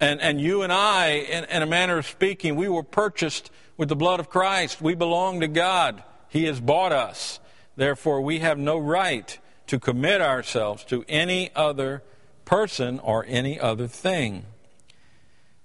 And, 0.00 0.20
and 0.20 0.40
you 0.40 0.62
and 0.62 0.72
I, 0.72 1.10
in, 1.10 1.44
in 1.44 1.62
a 1.62 1.66
manner 1.66 1.98
of 1.98 2.06
speaking, 2.06 2.56
we 2.56 2.68
were 2.68 2.82
purchased 2.82 3.50
with 3.76 3.88
the 3.88 3.96
blood 3.96 4.20
of 4.20 4.30
Christ. 4.30 4.80
We 4.80 4.94
belong 4.94 5.40
to 5.40 5.48
God. 5.48 6.02
He 6.28 6.44
has 6.44 6.60
bought 6.60 6.92
us. 6.92 7.40
Therefore, 7.76 8.20
we 8.20 8.40
have 8.40 8.58
no 8.58 8.78
right 8.78 9.38
to 9.66 9.78
commit 9.78 10.20
ourselves 10.20 10.84
to 10.84 11.04
any 11.08 11.50
other 11.54 12.02
person 12.44 12.98
or 12.98 13.24
any 13.26 13.58
other 13.58 13.86
thing. 13.86 14.44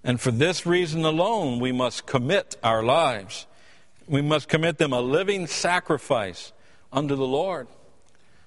And 0.04 0.22
for 0.22 0.32
this 0.32 0.66
reason 0.66 1.04
alone, 1.04 1.60
we 1.60 1.72
must 1.72 2.06
commit 2.06 2.56
our 2.64 2.82
lives. 2.82 3.46
We 4.08 4.22
must 4.22 4.48
commit 4.48 4.78
them 4.78 4.94
a 4.94 5.02
living 5.02 5.48
sacrifice 5.48 6.54
unto 6.94 7.16
the 7.16 7.28
Lord. 7.28 7.68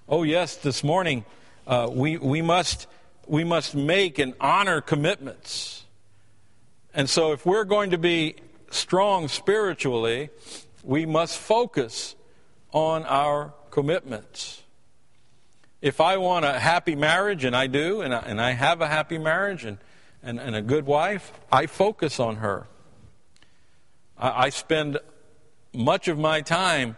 Oh, 0.09 0.23
yes, 0.23 0.57
this 0.57 0.83
morning 0.83 1.25
uh, 1.67 1.88
we, 1.90 2.17
we, 2.17 2.40
must, 2.40 2.87
we 3.26 3.45
must 3.45 3.75
make 3.75 4.19
and 4.19 4.35
honor 4.40 4.81
commitments. 4.81 5.85
And 6.95 7.09
so, 7.09 7.33
if 7.33 7.45
we're 7.45 7.64
going 7.64 7.90
to 7.90 7.99
be 7.99 8.37
strong 8.70 9.28
spiritually, 9.28 10.30
we 10.82 11.04
must 11.04 11.38
focus 11.38 12.16
on 12.72 13.04
our 13.04 13.52
commitments. 13.70 14.62
If 15.82 16.00
I 16.00 16.16
want 16.16 16.44
a 16.44 16.58
happy 16.58 16.94
marriage, 16.94 17.44
and 17.44 17.56
I 17.56 17.66
do, 17.66 18.00
and 18.00 18.14
I, 18.14 18.18
and 18.20 18.40
I 18.40 18.52
have 18.52 18.80
a 18.80 18.86
happy 18.86 19.18
marriage 19.18 19.64
and, 19.64 19.78
and, 20.22 20.38
and 20.38 20.54
a 20.54 20.62
good 20.62 20.86
wife, 20.86 21.32
I 21.50 21.66
focus 21.66 22.20
on 22.20 22.36
her. 22.36 22.66
I, 24.18 24.46
I 24.46 24.48
spend 24.50 24.98
much 25.72 26.08
of 26.08 26.18
my 26.18 26.40
time 26.40 26.96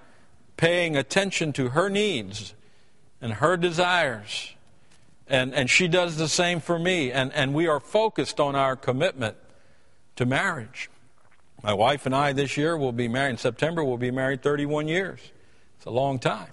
paying 0.57 0.97
attention 0.97 1.53
to 1.55 1.71
her 1.71 1.89
needs 1.89 2.55
and 3.21 3.35
her 3.35 3.57
desires. 3.57 4.55
And, 5.29 5.55
and 5.55 5.71
she 5.71 5.89
does 5.89 6.17
the 6.17 6.29
same 6.29 6.61
for 6.61 6.79
me. 6.79 7.13
And, 7.13 7.33
and 7.33 7.55
we 7.55 7.69
are 7.69 7.81
focused 7.81 8.41
on 8.41 8.55
our 8.55 8.77
commitment 8.77 9.37
to 10.17 10.27
marriage. 10.27 10.91
My 11.63 11.75
wife 11.75 12.07
and 12.07 12.15
I 12.15 12.33
this 12.33 12.57
year 12.57 12.77
will 12.77 12.93
be 12.93 13.07
married, 13.07 13.31
in 13.31 13.39
September, 13.39 13.85
we'll 13.85 13.97
be 13.97 14.11
married 14.11 14.43
31 14.43 14.89
years. 14.89 15.21
It's 15.77 15.87
a 15.87 15.91
long 15.91 16.19
time. 16.19 16.51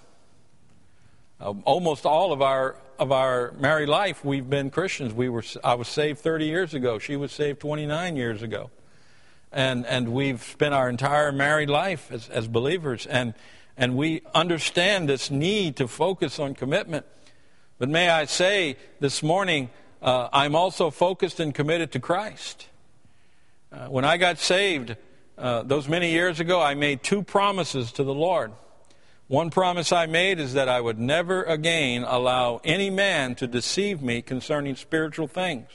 Uh, 1.41 1.53
almost 1.65 2.05
all 2.05 2.31
of 2.31 2.41
our 2.41 2.75
of 2.99 3.11
our 3.13 3.53
married 3.53 3.87
life, 3.87 4.25
we've 4.25 4.49
been 4.49 4.69
Christians. 4.69 5.13
We 5.13 5.29
were 5.29 5.43
I 5.63 5.73
was 5.75 5.87
saved 5.87 6.19
30 6.19 6.45
years 6.45 6.73
ago. 6.73 6.99
She 6.99 7.15
was 7.15 7.31
saved 7.31 7.61
29 7.61 8.17
years 8.17 8.43
ago, 8.43 8.69
and 9.51 9.85
and 9.85 10.09
we've 10.09 10.43
spent 10.43 10.73
our 10.73 10.89
entire 10.89 11.31
married 11.31 11.69
life 11.69 12.11
as, 12.11 12.29
as 12.29 12.47
believers. 12.47 13.07
And 13.07 13.33
and 13.77 13.95
we 13.95 14.21
understand 14.35 15.07
this 15.07 15.31
need 15.31 15.77
to 15.77 15.87
focus 15.87 16.39
on 16.39 16.53
commitment. 16.53 17.05
But 17.77 17.87
may 17.89 18.09
I 18.09 18.25
say 18.25 18.75
this 18.99 19.23
morning, 19.23 19.69
uh, 20.01 20.27
I'm 20.33 20.55
also 20.55 20.91
focused 20.91 21.39
and 21.39 21.55
committed 21.55 21.93
to 21.93 21.99
Christ. 21.99 22.67
Uh, 23.71 23.85
when 23.87 24.03
I 24.03 24.17
got 24.17 24.39
saved 24.39 24.95
uh, 25.37 25.61
those 25.61 25.87
many 25.87 26.11
years 26.11 26.39
ago, 26.39 26.59
I 26.59 26.73
made 26.73 27.03
two 27.03 27.21
promises 27.21 27.91
to 27.93 28.03
the 28.03 28.13
Lord. 28.13 28.51
One 29.27 29.51
promise 29.51 29.91
I 29.91 30.07
made 30.07 30.39
is 30.39 30.53
that 30.53 30.67
I 30.67 30.81
would 30.81 30.97
never 30.97 31.43
again 31.43 32.03
allow 32.03 32.61
any 32.63 32.89
man 32.89 33.35
to 33.35 33.45
deceive 33.45 34.01
me 34.01 34.23
concerning 34.23 34.75
spiritual 34.75 35.27
things. 35.27 35.67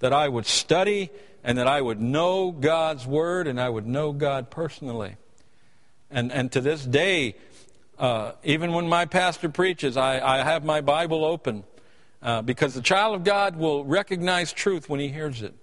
That 0.00 0.12
I 0.12 0.28
would 0.28 0.44
study 0.44 1.08
and 1.42 1.56
that 1.56 1.66
I 1.66 1.80
would 1.80 2.02
know 2.02 2.50
God's 2.50 3.06
Word 3.06 3.46
and 3.46 3.58
I 3.58 3.70
would 3.70 3.86
know 3.86 4.12
God 4.12 4.50
personally. 4.50 5.16
And, 6.10 6.30
and 6.30 6.52
to 6.52 6.60
this 6.60 6.84
day, 6.84 7.36
uh, 7.98 8.32
even 8.44 8.72
when 8.72 8.90
my 8.90 9.06
pastor 9.06 9.48
preaches, 9.48 9.96
I, 9.96 10.20
I 10.20 10.42
have 10.42 10.64
my 10.64 10.82
Bible 10.82 11.24
open 11.24 11.64
uh, 12.20 12.42
because 12.42 12.74
the 12.74 12.82
child 12.82 13.14
of 13.14 13.24
God 13.24 13.56
will 13.56 13.86
recognize 13.86 14.52
truth 14.52 14.90
when 14.90 15.00
he 15.00 15.08
hears 15.08 15.40
it. 15.40 15.54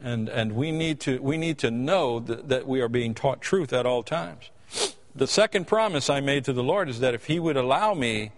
And, 0.00 0.28
and 0.28 0.52
we, 0.52 0.70
need 0.70 1.00
to, 1.00 1.20
we 1.20 1.36
need 1.36 1.58
to 1.58 1.70
know 1.70 2.20
that, 2.20 2.48
that 2.48 2.68
we 2.68 2.80
are 2.80 2.88
being 2.88 3.14
taught 3.14 3.40
truth 3.40 3.72
at 3.72 3.84
all 3.84 4.02
times. 4.02 4.50
The 5.14 5.26
second 5.26 5.66
promise 5.66 6.08
I 6.08 6.20
made 6.20 6.44
to 6.44 6.52
the 6.52 6.62
Lord 6.62 6.88
is 6.88 7.00
that 7.00 7.14
if 7.14 7.26
He 7.26 7.40
would 7.40 7.56
allow 7.56 7.94
me, 7.94 8.30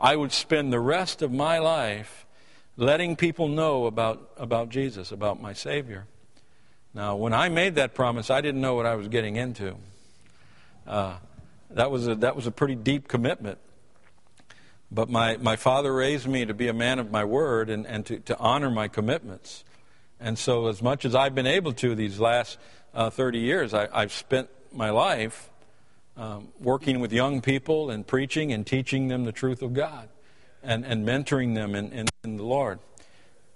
I 0.00 0.14
would 0.14 0.30
spend 0.30 0.72
the 0.72 0.78
rest 0.78 1.22
of 1.22 1.32
my 1.32 1.58
life 1.58 2.24
letting 2.76 3.16
people 3.16 3.48
know 3.48 3.86
about, 3.86 4.30
about 4.36 4.68
Jesus, 4.68 5.10
about 5.10 5.42
my 5.42 5.52
Savior. 5.52 6.06
Now, 6.94 7.16
when 7.16 7.32
I 7.32 7.48
made 7.48 7.74
that 7.74 7.94
promise, 7.94 8.30
I 8.30 8.40
didn't 8.40 8.60
know 8.60 8.74
what 8.74 8.86
I 8.86 8.94
was 8.94 9.08
getting 9.08 9.34
into. 9.34 9.76
Uh, 10.86 11.16
that, 11.70 11.90
was 11.90 12.06
a, 12.06 12.14
that 12.16 12.36
was 12.36 12.46
a 12.46 12.52
pretty 12.52 12.76
deep 12.76 13.08
commitment. 13.08 13.58
But 14.90 15.10
my, 15.10 15.36
my 15.36 15.56
father 15.56 15.92
raised 15.92 16.26
me 16.26 16.46
to 16.46 16.54
be 16.54 16.68
a 16.68 16.72
man 16.72 16.98
of 16.98 17.10
my 17.10 17.24
word 17.24 17.68
and, 17.68 17.86
and 17.86 18.06
to, 18.06 18.20
to 18.20 18.38
honor 18.38 18.70
my 18.70 18.88
commitments. 18.88 19.64
And 20.20 20.38
so, 20.38 20.66
as 20.66 20.82
much 20.82 21.04
as 21.04 21.14
I've 21.14 21.34
been 21.34 21.46
able 21.46 21.72
to 21.74 21.94
these 21.94 22.18
last 22.18 22.58
uh, 22.92 23.10
30 23.10 23.38
years, 23.38 23.74
I, 23.74 23.88
I've 23.92 24.12
spent 24.12 24.48
my 24.72 24.90
life 24.90 25.50
um, 26.16 26.48
working 26.58 26.98
with 26.98 27.12
young 27.12 27.40
people 27.40 27.90
and 27.90 28.06
preaching 28.06 28.52
and 28.52 28.66
teaching 28.66 29.08
them 29.08 29.24
the 29.24 29.32
truth 29.32 29.62
of 29.62 29.72
God 29.72 30.08
and, 30.62 30.84
and 30.84 31.06
mentoring 31.06 31.54
them 31.54 31.74
in, 31.74 31.92
in, 31.92 32.06
in 32.24 32.36
the 32.36 32.42
Lord. 32.42 32.80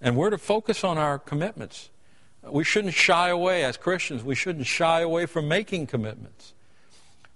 And 0.01 0.17
we're 0.17 0.31
to 0.31 0.39
focus 0.39 0.85
on 0.85 0.99
our 0.99 1.19
commitments. 1.19 1.91
We 2.45 2.65
shouldn't 2.65 2.95
shy 2.95 3.29
away 3.29 3.65
as 3.65 3.77
Christians. 3.77 4.23
We 4.25 4.35
shouldn't 4.35 4.67
shy 4.67 5.01
away 5.01 5.27
from 5.27 5.49
making 5.49 5.87
commitments. 5.89 6.55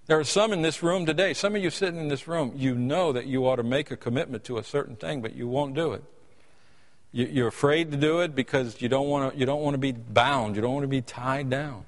There 0.06 0.18
are 0.18 0.24
some 0.24 0.52
in 0.52 0.62
this 0.62 0.84
room 0.84 1.04
today, 1.04 1.34
some 1.34 1.56
of 1.56 1.62
you 1.62 1.70
sitting 1.70 1.98
in 1.98 2.08
this 2.08 2.28
room, 2.28 2.52
you 2.54 2.76
know 2.76 3.12
that 3.12 3.26
you 3.26 3.46
ought 3.46 3.56
to 3.56 3.64
make 3.64 3.90
a 3.90 3.96
commitment 3.96 4.44
to 4.44 4.58
a 4.58 4.62
certain 4.62 4.94
thing, 4.94 5.20
but 5.20 5.34
you 5.34 5.48
won't 5.48 5.74
do 5.74 5.92
it. 5.92 6.04
You're 7.12 7.48
afraid 7.48 7.92
to 7.92 7.96
do 7.96 8.20
it 8.20 8.34
because 8.34 8.82
you 8.82 8.88
don't 8.88 9.08
want 9.08 9.32
to, 9.32 9.38
you 9.38 9.46
don't 9.46 9.62
want 9.62 9.74
to 9.74 9.78
be 9.78 9.92
bound. 9.92 10.54
You 10.54 10.62
don't 10.62 10.74
want 10.74 10.84
to 10.84 10.88
be 10.88 11.00
tied 11.00 11.48
down. 11.48 11.84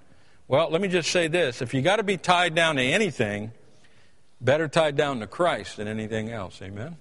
Well, 0.46 0.70
let 0.70 0.80
me 0.80 0.88
just 0.88 1.10
say 1.10 1.28
this. 1.28 1.60
If 1.60 1.74
you 1.74 1.82
got 1.82 1.96
to 1.96 2.02
be 2.02 2.16
tied 2.16 2.54
down 2.54 2.76
to 2.76 2.82
anything, 2.82 3.52
better 4.40 4.68
tied 4.68 4.96
down 4.96 5.20
to 5.20 5.26
Christ 5.26 5.76
than 5.76 5.86
anything 5.86 6.30
else. 6.30 6.62
Amen? 6.62 6.96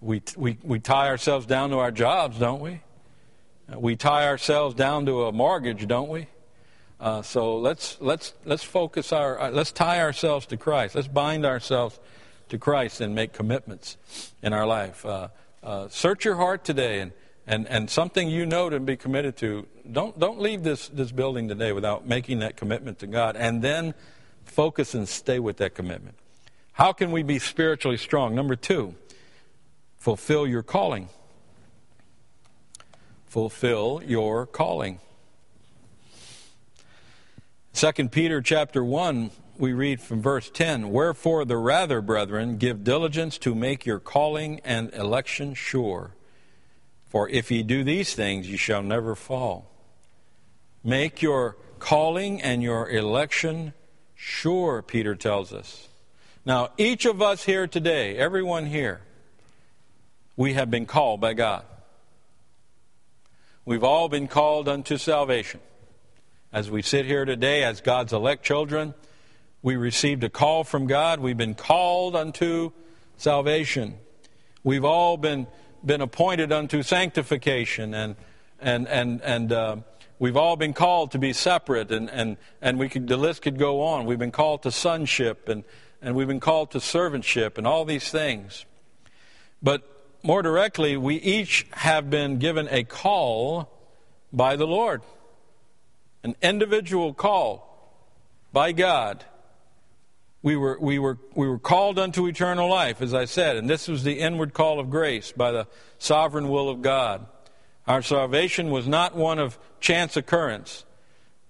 We, 0.00 0.22
we, 0.36 0.56
we 0.62 0.78
tie 0.78 1.08
ourselves 1.08 1.44
down 1.44 1.70
to 1.70 1.78
our 1.78 1.90
jobs, 1.90 2.38
don't 2.38 2.60
we? 2.60 2.80
We 3.76 3.96
tie 3.96 4.26
ourselves 4.26 4.74
down 4.74 5.04
to 5.06 5.24
a 5.24 5.32
mortgage, 5.32 5.86
don't 5.86 6.08
we? 6.08 6.28
Uh, 7.00 7.22
so 7.22 7.58
let's, 7.58 7.98
let's, 8.00 8.32
let's 8.44 8.64
focus 8.64 9.12
our, 9.12 9.38
uh, 9.38 9.50
let's 9.50 9.70
tie 9.70 10.00
ourselves 10.00 10.46
to 10.46 10.56
Christ. 10.56 10.94
Let's 10.94 11.08
bind 11.08 11.44
ourselves 11.44 12.00
to 12.48 12.58
Christ 12.58 13.00
and 13.00 13.14
make 13.14 13.32
commitments 13.32 13.98
in 14.42 14.52
our 14.52 14.66
life. 14.66 15.04
Uh, 15.04 15.28
uh, 15.62 15.88
search 15.88 16.24
your 16.24 16.36
heart 16.36 16.64
today 16.64 17.00
and, 17.00 17.12
and, 17.46 17.66
and 17.68 17.90
something 17.90 18.28
you 18.28 18.46
know 18.46 18.70
to 18.70 18.80
be 18.80 18.96
committed 18.96 19.36
to. 19.38 19.66
Don't, 19.90 20.18
don't 20.18 20.40
leave 20.40 20.62
this, 20.62 20.88
this 20.88 21.12
building 21.12 21.48
today 21.48 21.72
without 21.72 22.06
making 22.06 22.40
that 22.40 22.56
commitment 22.56 22.98
to 23.00 23.06
God 23.06 23.36
and 23.36 23.62
then 23.62 23.94
focus 24.44 24.94
and 24.94 25.08
stay 25.08 25.38
with 25.38 25.58
that 25.58 25.74
commitment. 25.74 26.16
How 26.72 26.92
can 26.92 27.10
we 27.10 27.22
be 27.22 27.38
spiritually 27.38 27.96
strong? 27.96 28.34
Number 28.34 28.54
two, 28.54 28.94
fulfill 29.96 30.46
your 30.46 30.62
calling. 30.62 31.08
Fulfill 33.26 34.02
your 34.06 34.46
calling. 34.46 35.00
2 37.78 38.08
Peter 38.08 38.42
chapter 38.42 38.82
1 38.82 39.30
we 39.56 39.72
read 39.72 40.00
from 40.00 40.20
verse 40.20 40.50
10 40.50 40.90
Wherefore, 40.90 41.44
the 41.44 41.56
rather, 41.56 42.00
brethren, 42.00 42.56
give 42.56 42.82
diligence 42.82 43.38
to 43.38 43.54
make 43.54 43.86
your 43.86 44.00
calling 44.00 44.60
and 44.64 44.92
election 44.92 45.54
sure. 45.54 46.10
For 47.06 47.28
if 47.28 47.52
ye 47.52 47.62
do 47.62 47.84
these 47.84 48.14
things, 48.14 48.50
ye 48.50 48.56
shall 48.56 48.82
never 48.82 49.14
fall. 49.14 49.70
Make 50.82 51.22
your 51.22 51.56
calling 51.78 52.42
and 52.42 52.64
your 52.64 52.90
election 52.90 53.74
sure, 54.16 54.82
Peter 54.82 55.14
tells 55.14 55.52
us. 55.52 55.86
Now, 56.44 56.70
each 56.78 57.06
of 57.06 57.22
us 57.22 57.44
here 57.44 57.68
today, 57.68 58.16
everyone 58.16 58.66
here, 58.66 59.02
we 60.36 60.54
have 60.54 60.68
been 60.68 60.86
called 60.86 61.20
by 61.20 61.34
God. 61.34 61.64
We've 63.64 63.84
all 63.84 64.08
been 64.08 64.26
called 64.26 64.66
unto 64.66 64.96
salvation. 64.96 65.60
As 66.50 66.70
we 66.70 66.80
sit 66.80 67.04
here 67.04 67.26
today 67.26 67.62
as 67.62 67.82
God's 67.82 68.14
elect 68.14 68.42
children, 68.42 68.94
we 69.60 69.76
received 69.76 70.24
a 70.24 70.30
call 70.30 70.64
from 70.64 70.86
God. 70.86 71.20
We've 71.20 71.36
been 71.36 71.54
called 71.54 72.16
unto 72.16 72.72
salvation. 73.18 73.98
We've 74.64 74.84
all 74.84 75.18
been, 75.18 75.46
been 75.84 76.00
appointed 76.00 76.50
unto 76.50 76.82
sanctification, 76.82 77.92
and, 77.92 78.16
and, 78.58 78.88
and, 78.88 79.20
and 79.20 79.52
uh, 79.52 79.76
we've 80.18 80.38
all 80.38 80.56
been 80.56 80.72
called 80.72 81.10
to 81.10 81.18
be 81.18 81.34
separate, 81.34 81.92
and, 81.92 82.08
and, 82.08 82.38
and 82.62 82.78
we 82.78 82.88
could, 82.88 83.08
the 83.08 83.18
list 83.18 83.42
could 83.42 83.58
go 83.58 83.82
on. 83.82 84.06
We've 84.06 84.18
been 84.18 84.32
called 84.32 84.62
to 84.62 84.72
sonship, 84.72 85.50
and, 85.50 85.64
and 86.00 86.16
we've 86.16 86.28
been 86.28 86.40
called 86.40 86.70
to 86.70 86.78
servantship, 86.78 87.58
and 87.58 87.66
all 87.66 87.84
these 87.84 88.10
things. 88.10 88.64
But 89.62 89.82
more 90.22 90.40
directly, 90.40 90.96
we 90.96 91.16
each 91.16 91.66
have 91.72 92.08
been 92.08 92.38
given 92.38 92.68
a 92.70 92.84
call 92.84 93.70
by 94.32 94.56
the 94.56 94.66
Lord, 94.66 95.02
an 96.22 96.36
individual 96.42 97.14
call 97.14 97.64
by 98.52 98.72
God 98.72 99.24
we 100.42 100.56
were, 100.56 100.78
we, 100.80 100.98
were, 100.98 101.18
we 101.34 101.48
were 101.48 101.58
called 101.58 101.98
unto 101.98 102.26
eternal 102.26 102.68
life, 102.68 103.02
as 103.02 103.12
I 103.12 103.24
said, 103.24 103.56
and 103.56 103.68
this 103.68 103.88
was 103.88 104.04
the 104.04 104.20
inward 104.20 104.54
call 104.54 104.78
of 104.78 104.88
grace 104.88 105.32
by 105.32 105.50
the 105.50 105.66
sovereign 105.98 106.48
will 106.48 106.68
of 106.68 106.80
God. 106.80 107.26
Our 107.86 108.02
salvation 108.02 108.70
was 108.70 108.86
not 108.86 109.16
one 109.16 109.38
of 109.38 109.58
chance 109.80 110.16
occurrence. 110.16 110.84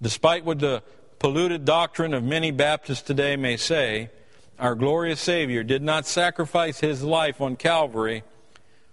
Despite 0.01 0.45
what 0.45 0.61
the 0.61 0.83
polluted 1.19 1.65
doctrine 1.65 2.15
of 2.15 2.25
many 2.25 2.51
Baptists 2.51 3.03
today 3.03 3.37
may 3.37 3.57
say, 3.57 4.11
our 4.59 4.75
glorious 4.75 5.21
Savior 5.21 5.63
did 5.63 5.83
not 5.83 6.07
sacrifice 6.07 6.81
his 6.81 7.03
life 7.03 7.41
on 7.41 7.57
Calvary 7.57 8.23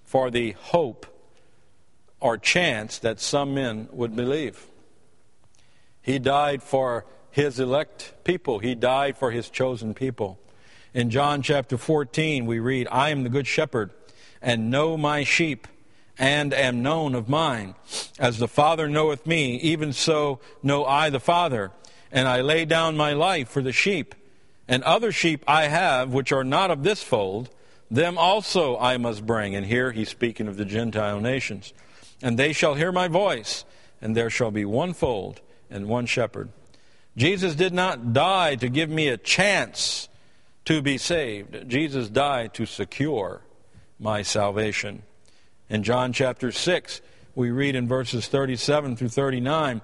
for 0.03 0.29
the 0.29 0.51
hope 0.51 1.05
or 2.19 2.37
chance 2.37 2.99
that 2.99 3.19
some 3.19 3.53
men 3.53 3.87
would 3.91 4.15
believe. 4.15 4.67
He 6.05 6.19
died 6.19 6.61
for 6.61 7.03
his 7.31 7.59
elect 7.59 8.13
people, 8.23 8.59
he 8.59 8.75
died 8.75 9.17
for 9.17 9.31
his 9.31 9.49
chosen 9.49 9.95
people. 9.95 10.37
In 10.93 11.09
John 11.09 11.41
chapter 11.41 11.79
14, 11.79 12.45
we 12.45 12.59
read, 12.59 12.87
I 12.91 13.09
am 13.09 13.23
the 13.23 13.29
good 13.29 13.47
shepherd, 13.47 13.89
and 14.39 14.69
know 14.69 14.97
my 14.97 15.23
sheep, 15.23 15.67
and 16.15 16.53
am 16.53 16.83
known 16.83 17.15
of 17.15 17.27
mine. 17.27 17.73
As 18.19 18.37
the 18.37 18.47
Father 18.47 18.87
knoweth 18.87 19.25
me, 19.25 19.55
even 19.55 19.93
so 19.93 20.39
know 20.61 20.85
I 20.85 21.09
the 21.09 21.19
Father, 21.19 21.71
and 22.11 22.27
I 22.27 22.41
lay 22.41 22.65
down 22.65 22.95
my 22.95 23.13
life 23.13 23.49
for 23.49 23.63
the 23.63 23.73
sheep. 23.73 24.13
And 24.67 24.83
other 24.83 25.11
sheep 25.11 25.43
I 25.47 25.69
have, 25.69 26.13
which 26.13 26.31
are 26.31 26.43
not 26.43 26.69
of 26.69 26.83
this 26.83 27.01
fold, 27.01 27.49
them 27.89 28.19
also 28.19 28.77
I 28.77 28.97
must 28.97 29.25
bring. 29.25 29.55
And 29.55 29.65
here 29.65 29.91
he's 29.91 30.09
speaking 30.09 30.47
of 30.47 30.55
the 30.55 30.65
Gentile 30.65 31.19
nations. 31.19 31.73
And 32.21 32.37
they 32.37 32.53
shall 32.53 32.75
hear 32.75 32.91
my 32.91 33.07
voice, 33.07 33.65
and 33.99 34.15
there 34.15 34.29
shall 34.29 34.51
be 34.51 34.65
one 34.65 34.93
fold 34.93 35.41
and 35.69 35.87
one 35.87 36.05
shepherd. 36.05 36.49
Jesus 37.17 37.55
did 37.55 37.73
not 37.73 38.13
die 38.13 38.55
to 38.55 38.69
give 38.69 38.89
me 38.89 39.07
a 39.07 39.17
chance 39.17 40.09
to 40.65 40.81
be 40.81 40.97
saved. 40.97 41.69
Jesus 41.69 42.09
died 42.09 42.53
to 42.55 42.65
secure 42.65 43.41
my 43.99 44.21
salvation. 44.21 45.03
In 45.69 45.83
John 45.83 46.11
chapter 46.11 46.51
6, 46.51 47.01
we 47.35 47.51
read 47.51 47.75
in 47.75 47.87
verses 47.87 48.27
37 48.27 48.95
through 48.95 49.09
39 49.09 49.81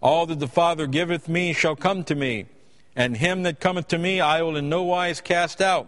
All 0.00 0.26
that 0.26 0.38
the 0.38 0.48
Father 0.48 0.86
giveth 0.86 1.28
me 1.28 1.52
shall 1.52 1.76
come 1.76 2.04
to 2.04 2.14
me, 2.14 2.46
and 2.94 3.16
him 3.16 3.42
that 3.42 3.60
cometh 3.60 3.88
to 3.88 3.98
me 3.98 4.20
I 4.20 4.42
will 4.42 4.56
in 4.56 4.68
no 4.68 4.82
wise 4.84 5.20
cast 5.20 5.60
out. 5.60 5.86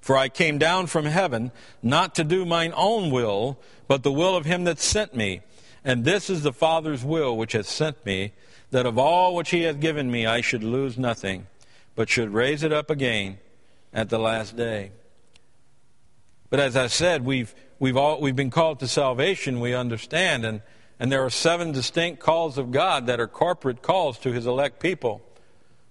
For 0.00 0.16
I 0.16 0.28
came 0.28 0.58
down 0.58 0.88
from 0.88 1.04
heaven 1.04 1.52
not 1.82 2.16
to 2.16 2.24
do 2.24 2.44
mine 2.44 2.72
own 2.74 3.10
will, 3.10 3.58
but 3.86 4.02
the 4.02 4.12
will 4.12 4.36
of 4.36 4.44
him 4.44 4.64
that 4.64 4.80
sent 4.80 5.14
me. 5.14 5.42
And 5.84 6.04
this 6.04 6.30
is 6.30 6.42
the 6.42 6.52
Father's 6.52 7.04
will 7.04 7.36
which 7.36 7.52
has 7.52 7.66
sent 7.66 8.04
me, 8.06 8.32
that 8.70 8.86
of 8.86 8.98
all 8.98 9.34
which 9.34 9.50
he 9.50 9.62
hath 9.62 9.80
given 9.80 10.10
me 10.10 10.26
I 10.26 10.40
should 10.40 10.62
lose 10.62 10.96
nothing, 10.96 11.46
but 11.94 12.08
should 12.08 12.32
raise 12.32 12.62
it 12.62 12.72
up 12.72 12.90
again 12.90 13.38
at 13.92 14.08
the 14.08 14.18
last 14.18 14.56
day. 14.56 14.92
But 16.50 16.60
as 16.60 16.76
I 16.76 16.86
said, 16.86 17.24
we've, 17.24 17.54
we've, 17.78 17.96
all, 17.96 18.20
we've 18.20 18.36
been 18.36 18.50
called 18.50 18.80
to 18.80 18.88
salvation, 18.88 19.60
we 19.60 19.74
understand, 19.74 20.44
and, 20.44 20.62
and 21.00 21.10
there 21.10 21.24
are 21.24 21.30
seven 21.30 21.72
distinct 21.72 22.20
calls 22.20 22.58
of 22.58 22.70
God 22.70 23.06
that 23.06 23.20
are 23.20 23.26
corporate 23.26 23.82
calls 23.82 24.18
to 24.18 24.32
his 24.32 24.46
elect 24.46 24.78
people. 24.78 25.22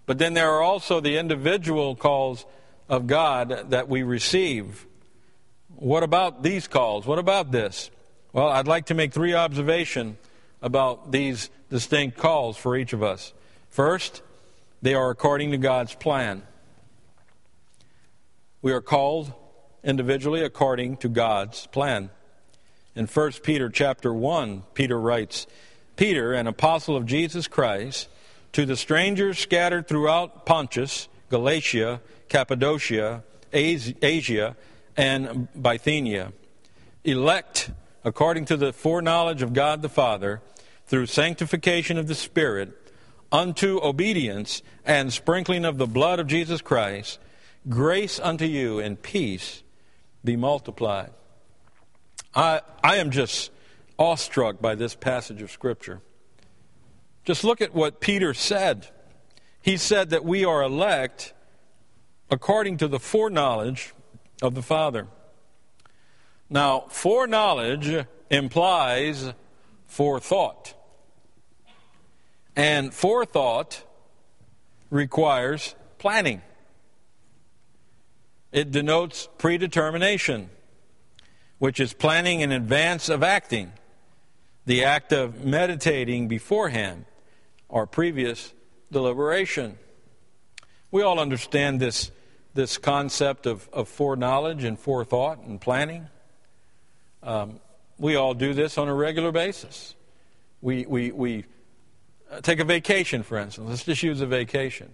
But 0.05 0.17
then 0.17 0.33
there 0.33 0.51
are 0.51 0.61
also 0.61 0.99
the 0.99 1.17
individual 1.17 1.95
calls 1.95 2.45
of 2.87 3.07
God 3.07 3.71
that 3.71 3.89
we 3.89 4.03
receive. 4.03 4.85
What 5.75 6.03
about 6.03 6.43
these 6.43 6.67
calls? 6.67 7.05
What 7.05 7.19
about 7.19 7.51
this? 7.51 7.89
Well, 8.33 8.47
I'd 8.47 8.67
like 8.67 8.85
to 8.85 8.93
make 8.93 9.11
three 9.11 9.33
observations 9.33 10.15
about 10.61 11.11
these 11.11 11.49
distinct 11.69 12.17
calls 12.17 12.55
for 12.55 12.77
each 12.77 12.93
of 12.93 13.03
us. 13.03 13.33
First, 13.69 14.21
they 14.81 14.93
are 14.93 15.09
according 15.09 15.51
to 15.51 15.57
God's 15.57 15.95
plan. 15.95 16.43
We 18.61 18.71
are 18.71 18.81
called 18.81 19.33
individually 19.83 20.43
according 20.43 20.97
to 20.97 21.09
God's 21.09 21.67
plan. 21.67 22.09
In 22.95 23.07
1 23.07 23.31
Peter 23.43 23.69
chapter 23.69 24.13
1, 24.13 24.63
Peter 24.75 24.99
writes, 24.99 25.45
Peter, 25.97 26.31
an 26.31 26.47
apostle 26.47 26.95
of 26.95 27.05
Jesus 27.05 27.47
Christ, 27.47 28.07
to 28.53 28.65
the 28.65 28.77
strangers 28.77 29.39
scattered 29.39 29.89
throughout 29.89 30.45
Pontus, 30.45 31.09
Galatia, 31.29 31.99
Cappadocia, 32.29 33.23
Asia, 33.51 34.55
and 34.95 35.47
Bithynia, 35.61 36.31
elect 37.03 37.71
according 38.03 38.45
to 38.45 38.57
the 38.57 38.73
foreknowledge 38.73 39.41
of 39.41 39.53
God 39.53 39.81
the 39.81 39.89
Father, 39.89 40.41
through 40.85 41.05
sanctification 41.05 41.97
of 41.97 42.07
the 42.07 42.15
Spirit, 42.15 42.77
unto 43.31 43.79
obedience 43.81 44.61
and 44.85 45.13
sprinkling 45.13 45.63
of 45.63 45.77
the 45.77 45.87
blood 45.87 46.19
of 46.19 46.27
Jesus 46.27 46.61
Christ, 46.61 47.19
grace 47.69 48.19
unto 48.19 48.45
you 48.45 48.79
and 48.79 49.01
peace 49.01 49.63
be 50.23 50.35
multiplied. 50.35 51.11
I, 52.35 52.61
I 52.83 52.97
am 52.97 53.11
just 53.11 53.51
awestruck 53.97 54.61
by 54.61 54.75
this 54.75 54.95
passage 54.95 55.41
of 55.41 55.51
Scripture. 55.51 56.01
Just 57.23 57.43
look 57.43 57.61
at 57.61 57.73
what 57.73 57.99
Peter 57.99 58.33
said. 58.33 58.87
He 59.61 59.77
said 59.77 60.09
that 60.09 60.25
we 60.25 60.43
are 60.43 60.63
elect 60.63 61.33
according 62.29 62.77
to 62.77 62.87
the 62.87 62.99
foreknowledge 62.99 63.93
of 64.41 64.55
the 64.55 64.61
Father. 64.61 65.07
Now, 66.51 66.81
foreknowledge 66.89 68.05
implies 68.29 69.33
forethought. 69.87 70.73
And 72.57 72.93
forethought 72.93 73.83
requires 74.89 75.73
planning. 75.97 76.41
It 78.51 78.69
denotes 78.69 79.29
predetermination, 79.37 80.49
which 81.57 81.79
is 81.79 81.93
planning 81.93 82.41
in 82.41 82.51
advance 82.51 83.07
of 83.07 83.23
acting, 83.23 83.71
the 84.65 84.83
act 84.83 85.13
of 85.13 85.45
meditating 85.45 86.27
beforehand 86.27 87.05
or 87.69 87.87
previous 87.87 88.53
deliberation. 88.91 89.77
We 90.91 91.01
all 91.01 91.17
understand 91.17 91.79
this 91.79 92.11
this 92.53 92.77
concept 92.77 93.45
of, 93.45 93.69
of 93.71 93.87
foreknowledge 93.87 94.65
and 94.65 94.77
forethought 94.77 95.39
and 95.39 95.61
planning. 95.61 96.07
Um, 97.23 97.59
we 97.97 98.15
all 98.15 98.33
do 98.33 98.53
this 98.53 98.77
on 98.77 98.87
a 98.87 98.93
regular 98.93 99.31
basis. 99.31 99.95
We, 100.61 100.85
we, 100.85 101.11
we 101.11 101.45
uh, 102.31 102.41
take 102.41 102.59
a 102.59 102.63
vacation, 102.63 103.23
for 103.23 103.37
instance. 103.37 103.69
Let's 103.69 103.83
just 103.83 104.03
use 104.03 104.21
a 104.21 104.25
vacation. 104.25 104.91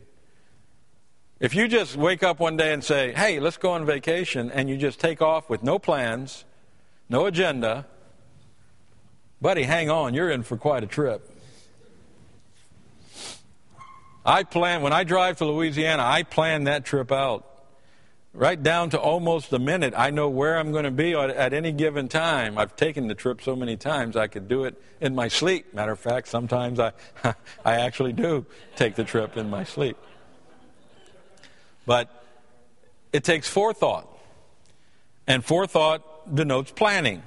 If 1.40 1.54
you 1.54 1.68
just 1.68 1.96
wake 1.96 2.24
up 2.24 2.40
one 2.40 2.58
day 2.58 2.74
and 2.74 2.84
say, 2.84 3.14
hey, 3.14 3.40
let's 3.40 3.58
go 3.58 3.72
on 3.72 3.86
vacation, 3.86 4.50
and 4.50 4.70
you 4.70 4.76
just 4.76 5.00
take 5.00 5.22
off 5.22 5.50
with 5.50 5.62
no 5.62 5.78
plans, 5.78 6.46
no 7.10 7.28
agenda, 7.28 7.86
buddy, 9.40 9.64
hang 9.64 9.90
on, 9.90 10.14
you're 10.14 10.32
in 10.32 10.44
for 10.44 10.58
quite 10.58 10.84
a 10.84 10.88
trip. 10.88 11.30
I 14.26 14.44
plan, 14.44 14.82
when 14.82 14.92
I 14.92 15.04
drive 15.06 15.38
to 15.38 15.46
Louisiana, 15.46 16.04
I 16.04 16.24
plan 16.24 16.66
that 16.66 16.84
trip 16.84 17.12
out. 17.12 17.46
Right 18.38 18.62
down 18.62 18.92
to 18.92 19.00
almost 19.00 19.52
a 19.52 19.58
minute. 19.58 19.96
I 19.98 20.12
know 20.12 20.30
where 20.30 20.60
I'm 20.60 20.72
going 20.72 20.84
to 20.84 20.92
be 20.92 21.16
at 21.16 21.54
any 21.54 21.72
given 21.72 22.08
time. 22.08 22.56
I've 22.60 22.76
taken 22.76 23.08
the 23.08 23.16
trip 23.16 23.42
so 23.42 23.56
many 23.56 23.76
times 23.78 24.16
I 24.16 24.28
could 24.28 24.48
do 24.48 24.66
it 24.66 24.80
in 25.02 25.16
my 25.16 25.28
sleep. 25.28 25.74
Matter 25.74 25.94
of 25.94 26.00
fact, 26.00 26.28
sometimes 26.28 26.80
I, 26.80 26.92
I 27.66 27.78
actually 27.78 28.14
do 28.14 28.46
take 28.76 28.94
the 28.94 29.04
trip 29.04 29.38
in 29.38 29.50
my 29.50 29.64
sleep. 29.64 29.98
But 31.88 32.12
it 33.12 33.24
takes 33.24 33.50
forethought. 33.50 34.08
And 35.26 35.44
forethought 35.44 36.36
denotes 36.36 36.70
planning. 36.70 37.24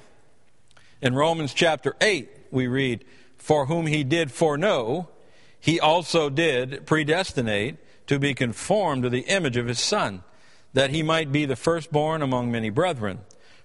In 1.01 1.13
Romans 1.13 1.53
chapter 1.53 1.93
8, 1.99 2.29
we 2.51 2.67
read, 2.67 3.03
For 3.35 3.65
whom 3.65 3.85
he 3.85 4.05
did 4.05 4.31
foreknow, 4.31 5.09
he 5.59 5.77
also 5.77 6.29
did 6.29 6.85
predestinate 6.85 7.75
to 8.07 8.17
be 8.17 8.33
conformed 8.33 9.03
to 9.03 9.09
the 9.09 9.25
image 9.27 9.57
of 9.57 9.67
his 9.67 9.79
Son, 9.81 10.23
that 10.73 10.89
he 10.89 11.03
might 11.03 11.31
be 11.31 11.45
the 11.45 11.55
firstborn 11.55 12.21
among 12.21 12.51
many 12.51 12.69
brethren. 12.69 13.19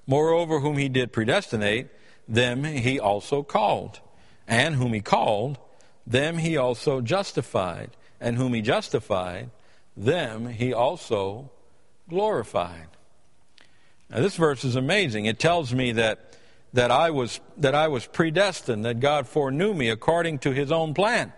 Moreover, 0.07 0.61
whom 0.61 0.77
he 0.77 0.89
did 0.89 1.13
predestinate, 1.13 1.89
them 2.29 2.65
he 2.65 2.99
also 2.99 3.43
called. 3.43 4.01
And 4.47 4.77
whom 4.77 4.93
he 4.93 5.01
called, 5.01 5.59
them 6.07 6.39
he 6.39 6.57
also 6.57 7.01
justified. 7.01 7.91
And 8.21 8.37
whom 8.37 8.55
he 8.55 8.63
justified, 8.63 9.51
them 9.97 10.47
he 10.47 10.73
also 10.73 11.51
glorified. 12.09 12.89
Now, 14.11 14.21
this 14.21 14.37
verse 14.37 14.65
is 14.65 14.77
amazing. 14.77 15.27
It 15.27 15.39
tells 15.39 15.75
me 15.75 15.93
that, 15.93 16.37
that, 16.73 16.91
I 16.91 17.11
was, 17.11 17.41
that 17.57 17.75
I 17.75 17.89
was 17.89 18.07
predestined, 18.07 18.85
that 18.85 19.01
God 19.01 19.27
foreknew 19.27 19.75
me 19.75 19.91
according 19.91 20.39
to 20.41 20.53
his 20.53 20.71
own 20.71 20.95
plan 20.95 21.33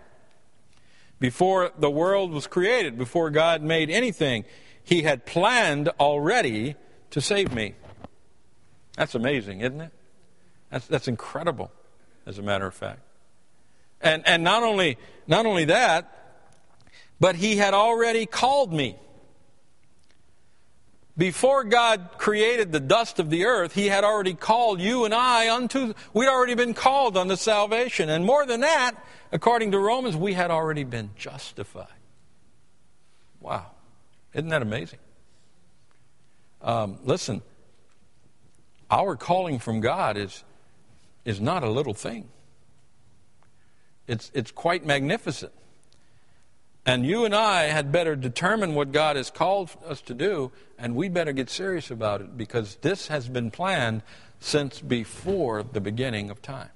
before 1.19 1.71
the 1.77 1.89
world 1.89 2.31
was 2.31 2.47
created, 2.47 2.97
before 2.97 3.29
God 3.29 3.61
made 3.61 3.89
anything, 3.89 4.45
He 4.83 5.03
had 5.03 5.25
planned 5.25 5.89
already 5.99 6.75
to 7.11 7.21
save 7.21 7.53
me. 7.53 7.75
That's 8.95 9.15
amazing, 9.15 9.61
isn't 9.61 9.81
it? 9.81 9.91
That's, 10.69 10.87
that's 10.87 11.07
incredible, 11.07 11.71
as 12.25 12.37
a 12.37 12.41
matter 12.41 12.67
of 12.67 12.73
fact. 12.73 12.99
And, 14.01 14.27
and 14.27 14.43
not, 14.43 14.63
only, 14.63 14.97
not 15.27 15.45
only 15.45 15.65
that, 15.65 16.41
but 17.19 17.35
He 17.35 17.57
had 17.57 17.73
already 17.73 18.25
called 18.25 18.71
me. 18.73 18.97
before 21.19 21.65
God 21.65 22.11
created 22.17 22.71
the 22.71 22.79
dust 22.79 23.19
of 23.19 23.29
the 23.29 23.45
earth, 23.45 23.73
He 23.73 23.87
had 23.87 24.03
already 24.03 24.33
called 24.33 24.79
you 24.79 25.03
and 25.03 25.13
I 25.13 25.53
unto, 25.53 25.93
we'd 26.13 26.29
already 26.29 26.55
been 26.55 26.73
called 26.73 27.17
unto 27.17 27.35
salvation. 27.35 28.09
And 28.09 28.25
more 28.25 28.45
than 28.45 28.61
that, 28.61 28.93
according 29.31 29.71
to 29.71 29.79
Romans, 29.79 30.15
we 30.15 30.33
had 30.33 30.49
already 30.49 30.85
been 30.85 31.11
justified. 31.17 31.87
Wow. 33.41 33.71
Isn't 34.39 34.49
that 34.51 34.61
amazing? 34.61 34.99
Um, 36.61 36.97
listen, 37.03 37.41
our 38.89 39.17
calling 39.17 39.59
from 39.59 39.81
God 39.81 40.15
is, 40.15 40.45
is 41.25 41.41
not 41.41 41.61
a 41.63 41.69
little 41.69 41.93
thing. 41.93 42.29
It's, 44.07 44.31
it's 44.33 44.51
quite 44.51 44.85
magnificent. 44.85 45.51
And 46.85 47.05
you 47.05 47.25
and 47.25 47.35
I 47.35 47.63
had 47.63 47.91
better 47.91 48.15
determine 48.15 48.75
what 48.75 48.93
God 48.93 49.17
has 49.17 49.29
called 49.29 49.71
us 49.85 50.01
to 50.03 50.13
do, 50.13 50.53
and 50.77 50.95
we 50.95 51.09
better 51.09 51.33
get 51.33 51.49
serious 51.49 51.91
about 51.91 52.21
it 52.21 52.37
because 52.37 52.75
this 52.75 53.07
has 53.07 53.27
been 53.27 53.51
planned 53.51 54.03
since 54.39 54.79
before 54.79 55.63
the 55.63 55.81
beginning 55.81 56.29
of 56.29 56.41
time. 56.41 56.69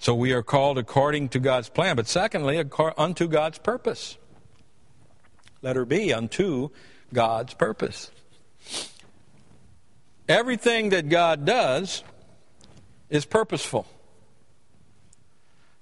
So 0.00 0.12
we 0.12 0.32
are 0.32 0.42
called 0.42 0.76
according 0.76 1.28
to 1.30 1.38
God's 1.38 1.68
plan, 1.68 1.94
but 1.94 2.08
secondly, 2.08 2.62
unto 2.98 3.28
God's 3.28 3.58
purpose. 3.58 4.18
Letter 5.64 5.84
B, 5.84 6.12
unto 6.12 6.70
God's 7.12 7.54
purpose. 7.54 8.10
Everything 10.28 10.90
that 10.90 11.08
God 11.08 11.44
does 11.44 12.04
is 13.10 13.24
purposeful. 13.24 13.86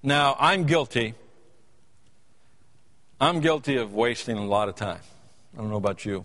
Now, 0.03 0.37
I'm 0.41 0.65
guilty 0.65 1.15
I'm 3.23 3.39
guilty 3.39 3.77
of 3.77 3.95
wasting 3.95 4.37
a 4.37 4.45
lot 4.45 4.69
of 4.69 4.75
time. 4.75 4.99
I 5.55 5.59
don't 5.61 5.71
know 5.71 5.77
about 5.77 6.05
you. 6.05 6.25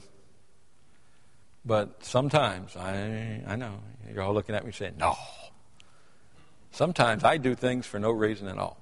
But 1.63 2.03
sometimes, 2.03 2.75
I, 2.75 3.43
I 3.45 3.55
know, 3.55 3.73
you're 4.11 4.23
all 4.23 4.33
looking 4.33 4.55
at 4.55 4.65
me 4.65 4.71
saying, 4.71 4.95
no. 4.97 5.15
Sometimes 6.71 7.23
I 7.23 7.37
do 7.37 7.53
things 7.53 7.85
for 7.85 7.99
no 7.99 8.09
reason 8.09 8.47
at 8.47 8.57
all. 8.57 8.79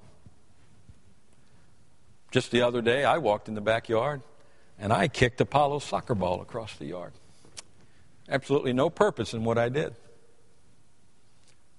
Just 2.30 2.50
the 2.52 2.62
other 2.62 2.80
day, 2.80 3.04
I 3.04 3.18
walked 3.18 3.48
in 3.48 3.54
the 3.54 3.60
backyard 3.60 4.22
and 4.78 4.92
I 4.92 5.08
kicked 5.08 5.40
Apollo's 5.40 5.84
soccer 5.84 6.14
ball 6.14 6.40
across 6.40 6.76
the 6.76 6.86
yard. 6.86 7.12
Absolutely 8.28 8.72
no 8.72 8.90
purpose 8.90 9.34
in 9.34 9.44
what 9.44 9.58
I 9.58 9.68
did. 9.68 9.94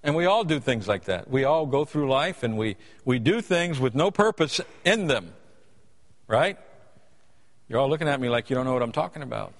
And 0.02 0.14
we 0.14 0.26
all 0.26 0.44
do 0.44 0.60
things 0.60 0.86
like 0.86 1.04
that. 1.04 1.28
We 1.28 1.44
all 1.44 1.66
go 1.66 1.84
through 1.84 2.08
life 2.08 2.42
and 2.42 2.56
we, 2.56 2.76
we 3.04 3.18
do 3.18 3.40
things 3.40 3.80
with 3.80 3.94
no 3.94 4.10
purpose 4.10 4.60
in 4.84 5.06
them. 5.06 5.32
Right? 6.26 6.58
You're 7.68 7.80
all 7.80 7.88
looking 7.88 8.08
at 8.08 8.20
me 8.20 8.28
like 8.28 8.48
you 8.48 8.56
don't 8.56 8.64
know 8.64 8.72
what 8.72 8.82
I'm 8.82 8.92
talking 8.92 9.22
about. 9.22 9.52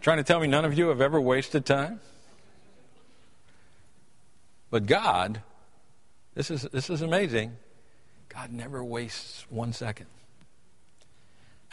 Trying 0.00 0.18
to 0.18 0.24
tell 0.24 0.40
me 0.40 0.46
none 0.46 0.64
of 0.64 0.76
you 0.76 0.88
have 0.88 1.00
ever 1.00 1.20
wasted 1.20 1.64
time? 1.64 2.00
But 4.70 4.86
God, 4.86 5.42
this 6.34 6.50
is, 6.50 6.62
this 6.62 6.88
is 6.88 7.02
amazing. 7.02 7.56
God 8.28 8.50
never 8.50 8.82
wastes 8.82 9.44
one 9.50 9.72
second. 9.72 10.06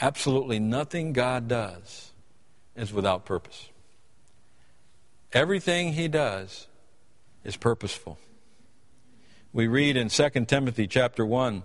Absolutely 0.02 0.60
nothing 0.60 1.12
God 1.12 1.48
does 1.48 2.12
is 2.76 2.94
without 2.94 3.26
purpose. 3.26 3.70
Everything 5.34 5.94
he 5.94 6.08
does 6.08 6.68
is 7.44 7.58
purposeful. 7.58 8.18
We 9.52 9.68
read 9.68 9.98
in 9.98 10.10
2 10.10 10.30
Timothy 10.46 10.88
chapter 10.88 11.26
1, 11.26 11.64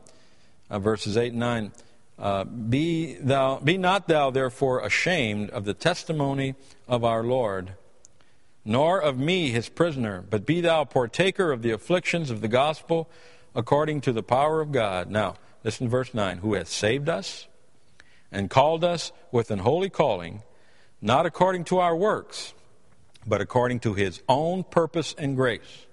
uh, 0.71 0.79
verses 0.79 1.17
8 1.17 1.33
and 1.33 1.41
9. 1.41 1.73
Uh, 2.19 2.45
be, 2.45 3.15
thou, 3.15 3.59
be 3.59 3.77
not 3.79 4.09
thou 4.09 4.31
therefore 4.31 4.81
ashamed 4.81 5.51
of 5.51 5.65
the 5.65 5.75
testimony 5.75 6.55
of 6.89 7.05
our 7.05 7.23
Lord, 7.23 7.73
nor 8.65 9.01
of 9.01 9.19
me 9.19 9.51
his 9.51 9.69
prisoner, 9.69 10.25
but 10.29 10.47
be 10.47 10.61
thou 10.61 10.85
partaker 10.85 11.53
of 11.53 11.63
the 11.63 11.71
afflictions 11.71 12.31
of 12.31 12.41
the 12.41 12.49
gospel 12.49 13.09
according 13.55 14.01
to 14.03 14.13
the 14.13 14.23
power 14.23 14.61
of 14.61 14.73
God. 14.73 15.11
Now, 15.11 15.37
listen 15.63 15.87
to 15.87 15.91
verse 15.91 16.15
9 16.15 16.39
who 16.39 16.55
hath 16.55 16.69
saved 16.69 17.09
us 17.09 17.47
and 18.35 18.51
called 18.51 18.83
us 18.83 19.13
with 19.31 19.51
an 19.53 19.61
holy 19.61 19.89
calling, 19.89 20.43
not 21.01 21.25
according 21.25 21.65
to 21.65 21.79
our 21.79 21.97
works, 21.97 22.53
but 23.25 23.41
according 23.41 23.79
to 23.81 23.95
his 23.95 24.21
own 24.29 24.65
purpose 24.65 25.15
and 25.17 25.37
grace, 25.37 25.87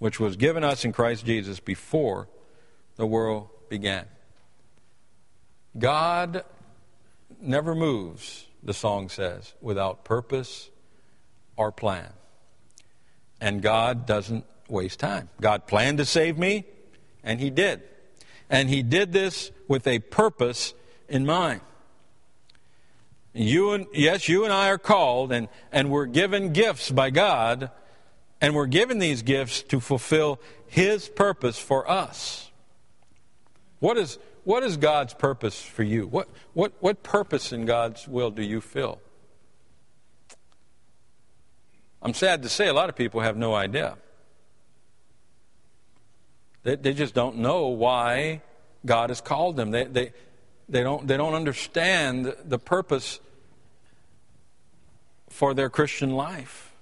which 0.00 0.18
was 0.18 0.36
given 0.36 0.64
us 0.64 0.84
in 0.84 0.92
Christ 0.92 1.24
Jesus 1.24 1.60
before 1.60 2.28
the 2.96 3.06
world 3.06 3.48
began. 3.68 4.04
God 5.78 6.44
never 7.40 7.74
moves, 7.74 8.46
the 8.62 8.74
song 8.74 9.08
says, 9.08 9.54
without 9.60 10.04
purpose 10.04 10.70
or 11.56 11.70
plan. 11.70 12.12
And 13.40 13.62
God 13.62 14.06
doesn't 14.06 14.44
waste 14.68 14.98
time. 14.98 15.28
God 15.40 15.68
planned 15.68 15.98
to 15.98 16.04
save 16.04 16.36
me, 16.36 16.64
and 17.22 17.38
He 17.38 17.50
did. 17.50 17.80
And 18.50 18.68
He 18.68 18.82
did 18.82 19.12
this 19.12 19.52
with 19.68 19.86
a 19.86 20.00
purpose 20.00 20.74
in 21.08 21.26
mind. 21.26 21.60
You 23.32 23.72
and, 23.72 23.86
yes, 23.92 24.28
you 24.28 24.44
and 24.44 24.52
I 24.52 24.68
are 24.68 24.78
called, 24.78 25.32
and, 25.32 25.48
and 25.70 25.90
we're 25.90 26.06
given 26.06 26.52
gifts 26.52 26.90
by 26.90 27.10
God, 27.10 27.70
and 28.40 28.54
we're 28.54 28.66
given 28.66 28.98
these 28.98 29.22
gifts 29.22 29.62
to 29.64 29.80
fulfill 29.80 30.40
His 30.66 31.08
purpose 31.08 31.58
for 31.58 31.88
us. 31.88 32.50
What 33.80 33.96
is, 33.96 34.18
what 34.44 34.62
is 34.62 34.76
God's 34.76 35.14
purpose 35.14 35.60
for 35.60 35.82
you? 35.82 36.06
What, 36.06 36.28
what, 36.52 36.72
what 36.80 37.02
purpose 37.02 37.52
in 37.52 37.64
God's 37.64 38.08
will 38.08 38.30
do 38.30 38.42
you 38.42 38.60
fill? 38.60 39.00
I'm 42.02 42.14
sad 42.14 42.42
to 42.42 42.48
say 42.48 42.68
a 42.68 42.72
lot 42.72 42.88
of 42.88 42.96
people 42.96 43.20
have 43.20 43.36
no 43.36 43.54
idea. 43.54 43.96
They, 46.62 46.76
they 46.76 46.92
just 46.92 47.14
don't 47.14 47.38
know 47.38 47.68
why 47.68 48.42
God 48.84 49.10
has 49.10 49.20
called 49.20 49.56
them. 49.56 49.70
They, 49.70 49.84
they, 49.84 50.12
they, 50.68 50.82
don't, 50.82 51.06
they 51.06 51.16
don't 51.16 51.34
understand 51.34 52.34
the 52.44 52.58
purpose 52.58 53.20
for 55.28 55.54
their 55.54 55.70
Christian 55.70 56.10
life. 56.10 56.72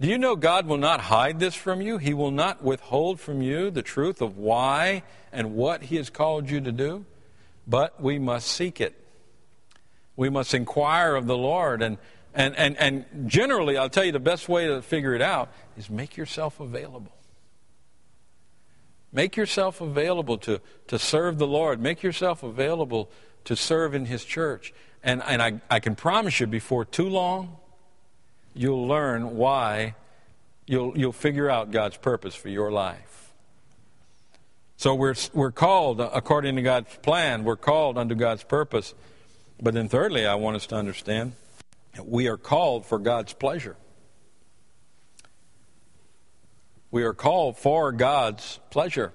Do 0.00 0.08
you 0.08 0.18
know 0.18 0.36
God 0.36 0.66
will 0.66 0.76
not 0.76 1.00
hide 1.00 1.38
this 1.38 1.54
from 1.54 1.80
you? 1.80 1.98
He 1.98 2.14
will 2.14 2.32
not 2.32 2.62
withhold 2.62 3.20
from 3.20 3.40
you 3.40 3.70
the 3.70 3.82
truth 3.82 4.20
of 4.20 4.36
why 4.36 5.02
and 5.32 5.54
what 5.54 5.84
He 5.84 5.96
has 5.96 6.10
called 6.10 6.50
you 6.50 6.60
to 6.60 6.72
do? 6.72 7.04
But 7.66 8.02
we 8.02 8.18
must 8.18 8.48
seek 8.48 8.80
it. 8.80 8.94
We 10.16 10.28
must 10.28 10.52
inquire 10.52 11.14
of 11.14 11.26
the 11.26 11.36
Lord. 11.36 11.80
And, 11.80 11.98
and, 12.34 12.56
and, 12.56 12.76
and 12.76 13.30
generally, 13.30 13.78
I'll 13.78 13.88
tell 13.88 14.04
you 14.04 14.12
the 14.12 14.20
best 14.20 14.48
way 14.48 14.66
to 14.66 14.82
figure 14.82 15.14
it 15.14 15.22
out 15.22 15.48
is 15.78 15.88
make 15.88 16.16
yourself 16.16 16.60
available. 16.60 17.13
Make 19.14 19.36
yourself 19.36 19.80
available 19.80 20.36
to, 20.38 20.60
to 20.88 20.98
serve 20.98 21.38
the 21.38 21.46
Lord. 21.46 21.80
Make 21.80 22.02
yourself 22.02 22.42
available 22.42 23.08
to 23.44 23.54
serve 23.54 23.94
in 23.94 24.06
His 24.06 24.24
church. 24.24 24.74
And, 25.04 25.22
and 25.22 25.40
I, 25.40 25.60
I 25.70 25.78
can 25.78 25.94
promise 25.94 26.40
you, 26.40 26.48
before 26.48 26.84
too 26.84 27.08
long, 27.08 27.56
you'll 28.54 28.88
learn 28.88 29.36
why, 29.36 29.94
you'll, 30.66 30.98
you'll 30.98 31.12
figure 31.12 31.48
out 31.48 31.70
God's 31.70 31.96
purpose 31.96 32.34
for 32.34 32.48
your 32.48 32.72
life. 32.72 33.32
So 34.76 34.96
we're, 34.96 35.14
we're 35.32 35.52
called 35.52 36.00
according 36.00 36.56
to 36.56 36.62
God's 36.62 36.94
plan, 36.96 37.44
we're 37.44 37.56
called 37.56 37.96
unto 37.96 38.16
God's 38.16 38.42
purpose. 38.42 38.94
But 39.62 39.74
then, 39.74 39.88
thirdly, 39.88 40.26
I 40.26 40.34
want 40.34 40.56
us 40.56 40.66
to 40.66 40.74
understand 40.74 41.34
we 42.02 42.26
are 42.26 42.36
called 42.36 42.84
for 42.84 42.98
God's 42.98 43.32
pleasure. 43.32 43.76
We 46.94 47.02
are 47.02 47.12
called 47.12 47.58
for 47.58 47.90
God's 47.90 48.60
pleasure. 48.70 49.12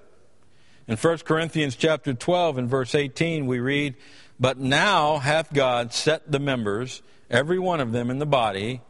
In 0.86 0.98
1 0.98 1.20
Corinthians 1.20 1.78
chapter 1.78 2.14
12 2.14 2.58
and 2.58 2.70
verse 2.70 2.94
18 2.94 3.48
we 3.48 3.60
read, 3.60 3.96
"But 4.38 4.58
now 4.58 5.20
hath 5.20 5.54
God 5.54 5.94
set 5.94 6.30
the 6.30 6.40
members, 6.40 7.02
every 7.30 7.58
one 7.58 7.80
of 7.80 7.94
them 7.94 8.10
in 8.10 8.20
the 8.20 8.26
body, 8.26 8.82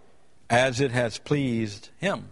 as 0.50 0.80
it 0.80 0.90
has 0.90 1.20
pleased 1.20 1.90
him. 2.00 2.32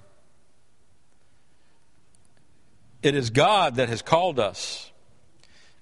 It 3.04 3.14
is 3.14 3.30
God 3.30 3.76
that 3.76 3.90
has 3.90 4.02
called 4.02 4.40
us. 4.40 4.92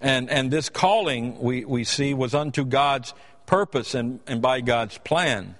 And, 0.02 0.30
and 0.30 0.52
this 0.52 0.68
calling, 0.68 1.40
we, 1.40 1.64
we 1.64 1.86
see, 1.86 2.14
was 2.14 2.36
unto 2.36 2.66
God's 2.66 3.14
purpose 3.46 3.96
and, 3.96 4.20
and 4.28 4.42
by 4.42 4.60
God's 4.60 4.98
plan. 4.98 5.56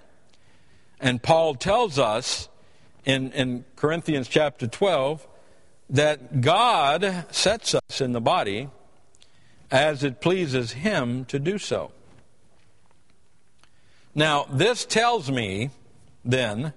And 1.00 1.24
Paul 1.24 1.56
tells 1.56 1.98
us 1.98 2.50
in, 3.06 3.32
in 3.32 3.66
Corinthians 3.76 4.28
chapter 4.28 4.68
12 4.68 5.28
that 5.90 6.42
God 6.42 7.26
sets 7.32 7.76
us 7.76 8.02
in 8.02 8.12
the 8.12 8.22
body 8.22 8.70
as 9.70 10.04
it 10.04 10.22
pleases 10.22 10.74
Him 10.74 11.26
to 11.26 11.40
do 11.40 11.58
so. 11.58 11.92
Now, 14.14 14.46
this 14.52 14.86
tells 14.86 15.30
me 15.30 15.70
then 16.24 16.74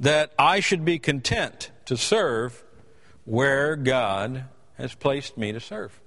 that 0.00 0.32
I 0.38 0.60
should 0.60 0.84
be 0.84 0.98
content 0.98 1.70
to 1.84 1.96
serve 1.96 2.64
where 3.24 3.76
God 3.76 4.44
has 4.76 4.94
placed 4.94 5.36
me 5.36 5.52
to 5.52 5.60
serve. 5.60 6.00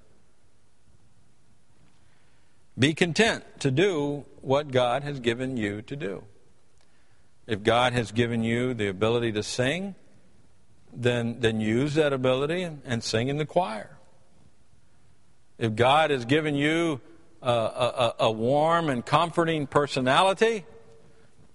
Be 2.78 2.93
content 2.93 3.45
to 3.60 3.71
do 3.71 4.25
what 4.41 4.71
God 4.71 5.04
has 5.04 5.21
given 5.21 5.56
you 5.56 5.82
to 5.84 5.95
do. 5.95 6.23
If 7.47 7.63
God 7.63 7.93
has 7.93 8.12
given 8.12 8.43
you 8.43 8.73
the 8.73 8.88
ability 8.88 9.31
to 9.34 9.43
sing, 9.43 9.95
then, 10.93 11.39
then 11.39 11.60
use 11.60 11.95
that 11.95 12.13
ability 12.13 12.63
and, 12.63 12.81
and 12.86 13.03
sing 13.03 13.27
in 13.27 13.38
the 13.38 13.45
choir. 13.45 13.97
If 15.58 15.75
God 15.75 16.10
has 16.10 16.25
given 16.25 16.55
you 16.55 17.01
a, 17.41 17.51
a, 17.51 18.15
a 18.19 18.31
warm 18.31 18.89
and 18.89 19.05
comforting 19.05 19.67
personality, 19.67 20.65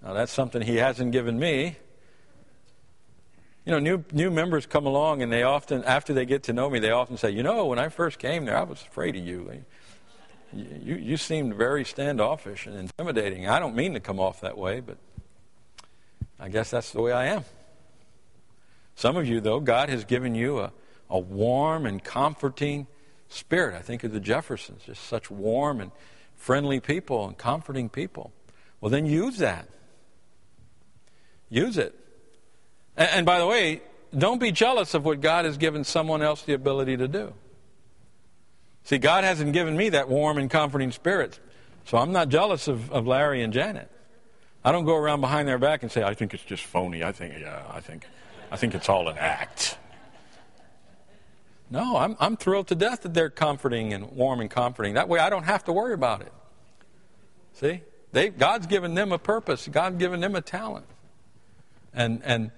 now 0.01 0.13
that's 0.13 0.31
something 0.31 0.61
He 0.61 0.77
hasn't 0.77 1.11
given 1.11 1.37
me. 1.37 1.77
You 3.65 3.73
know, 3.73 3.79
new, 3.79 4.03
new 4.11 4.31
members 4.31 4.65
come 4.65 4.87
along 4.87 5.21
and 5.21 5.31
they 5.31 5.43
often, 5.43 5.83
after 5.83 6.13
they 6.13 6.25
get 6.25 6.43
to 6.43 6.53
know 6.53 6.69
me, 6.69 6.79
they 6.79 6.89
often 6.89 7.17
say, 7.17 7.29
You 7.29 7.43
know, 7.43 7.65
when 7.65 7.77
I 7.77 7.89
first 7.89 8.17
came 8.17 8.45
there, 8.45 8.57
I 8.57 8.63
was 8.63 8.81
afraid 8.81 9.15
of 9.15 9.25
you. 9.25 9.63
You, 10.53 10.95
you 10.95 11.17
seemed 11.17 11.55
very 11.55 11.85
standoffish 11.85 12.65
and 12.65 12.75
intimidating. 12.75 13.47
I 13.47 13.59
don't 13.59 13.75
mean 13.75 13.93
to 13.93 13.99
come 13.99 14.19
off 14.19 14.41
that 14.41 14.57
way, 14.57 14.79
but 14.79 14.97
I 16.41 16.49
guess 16.49 16.71
that's 16.71 16.91
the 16.91 17.01
way 17.01 17.11
I 17.11 17.27
am. 17.27 17.45
Some 18.95 19.15
of 19.15 19.27
you, 19.27 19.39
though, 19.39 19.59
God 19.59 19.89
has 19.89 20.03
given 20.03 20.33
you 20.33 20.59
a, 20.59 20.71
a 21.07 21.19
warm 21.19 21.85
and 21.85 22.03
comforting 22.03 22.87
spirit. 23.29 23.75
I 23.75 23.81
think 23.81 24.03
of 24.03 24.11
the 24.11 24.19
Jeffersons, 24.19 24.81
just 24.83 25.03
such 25.03 25.29
warm 25.29 25.79
and 25.79 25.91
friendly 26.35 26.79
people 26.79 27.27
and 27.27 27.37
comforting 27.37 27.89
people. 27.89 28.33
Well, 28.81 28.89
then 28.89 29.05
use 29.05 29.37
that. 29.37 29.67
Use 31.49 31.77
it. 31.77 31.93
And, 32.97 33.09
and 33.11 33.25
by 33.25 33.37
the 33.37 33.45
way, 33.45 33.81
don't 34.17 34.39
be 34.39 34.51
jealous 34.51 34.95
of 34.95 35.05
what 35.05 35.21
God 35.21 35.45
has 35.45 35.57
given 35.57 35.83
someone 35.83 36.23
else 36.23 36.41
the 36.41 36.53
ability 36.53 36.97
to 36.97 37.07
do. 37.07 37.33
See, 38.83 38.97
God 38.97 39.23
hasn't 39.23 39.53
given 39.53 39.77
me 39.77 39.89
that 39.89 40.09
warm 40.09 40.39
and 40.39 40.49
comforting 40.49 40.91
spirit, 40.91 41.39
so 41.85 41.99
I'm 41.99 42.11
not 42.11 42.29
jealous 42.29 42.67
of, 42.67 42.91
of 42.91 43.05
Larry 43.05 43.43
and 43.43 43.53
Janet. 43.53 43.91
I 44.63 44.71
don't 44.71 44.85
go 44.85 44.95
around 44.95 45.21
behind 45.21 45.47
their 45.47 45.57
back 45.57 45.83
and 45.83 45.91
say, 45.91 46.03
I 46.03 46.13
think 46.13 46.33
it's 46.33 46.43
just 46.43 46.63
phony. 46.63 47.03
I 47.03 47.11
think, 47.11 47.33
yeah, 47.39 47.63
I 47.71 47.79
think, 47.79 48.05
I 48.51 48.57
think 48.57 48.75
it's 48.75 48.89
all 48.89 49.07
an 49.07 49.17
act. 49.17 49.77
No, 51.69 51.95
I'm, 51.97 52.17
I'm 52.19 52.35
thrilled 52.35 52.67
to 52.67 52.75
death 52.75 53.01
that 53.01 53.13
they're 53.13 53.29
comforting 53.29 53.93
and 53.93 54.11
warm 54.11 54.41
and 54.41 54.49
comforting. 54.51 54.95
That 54.95 55.07
way 55.07 55.19
I 55.19 55.29
don't 55.29 55.45
have 55.45 55.63
to 55.65 55.73
worry 55.73 55.93
about 55.93 56.21
it. 56.21 56.33
See? 57.53 57.81
They, 58.11 58.29
God's 58.29 58.67
given 58.67 58.93
them 58.93 59.11
a 59.11 59.17
purpose. 59.17 59.67
God's 59.67 59.97
given 59.97 60.19
them 60.19 60.35
a 60.35 60.41
talent. 60.41 60.85
And, 61.93 62.21
and, 62.25 62.51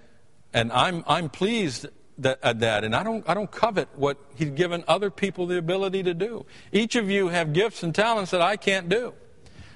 and 0.52 0.72
I'm, 0.72 1.04
I'm 1.08 1.30
pleased 1.30 1.88
that, 2.18 2.39
at 2.42 2.60
that. 2.62 2.84
And 2.84 2.96
I 2.96 3.04
don't, 3.04 3.28
I 3.30 3.34
don't 3.36 3.52
covet 3.52 3.88
what 3.96 4.18
He's 4.36 4.50
given 4.50 4.84
other 4.88 5.10
people 5.12 5.46
the 5.46 5.58
ability 5.58 6.04
to 6.04 6.13
do. 6.16 6.46
Each 6.72 6.96
of 6.96 7.10
you 7.10 7.28
have 7.28 7.54
gifts 7.54 7.84
and 7.84 7.94
talents 7.94 8.32
that 8.32 8.42
I 8.42 8.58
can't 8.58 8.89
do. 8.89 9.13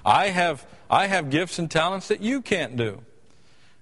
I 0.04 0.30
have, 0.30 0.66
I 0.90 1.08
have 1.08 1.30
gifts 1.30 1.60
and 1.60 1.70
talents 1.70 2.08
that 2.08 2.22
you 2.22 2.42
can't 2.42 2.76
do. 2.76 3.02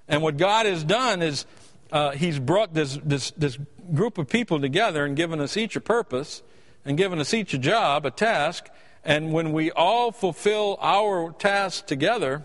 And 0.07 0.21
what 0.21 0.37
God 0.37 0.65
has 0.65 0.83
done 0.83 1.21
is 1.21 1.45
uh, 1.91 2.11
He's 2.11 2.39
brought 2.39 2.73
this, 2.73 2.99
this, 3.03 3.31
this 3.31 3.57
group 3.93 4.17
of 4.17 4.29
people 4.29 4.59
together 4.59 5.05
and 5.05 5.15
given 5.15 5.39
us 5.39 5.57
each 5.57 5.75
a 5.75 5.81
purpose 5.81 6.41
and 6.83 6.97
given 6.97 7.19
us 7.19 7.33
each 7.33 7.53
a 7.53 7.57
job, 7.57 8.05
a 8.05 8.11
task. 8.11 8.69
And 9.03 9.33
when 9.33 9.51
we 9.51 9.71
all 9.71 10.11
fulfill 10.11 10.77
our 10.81 11.31
tasks 11.31 11.81
together 11.81 12.43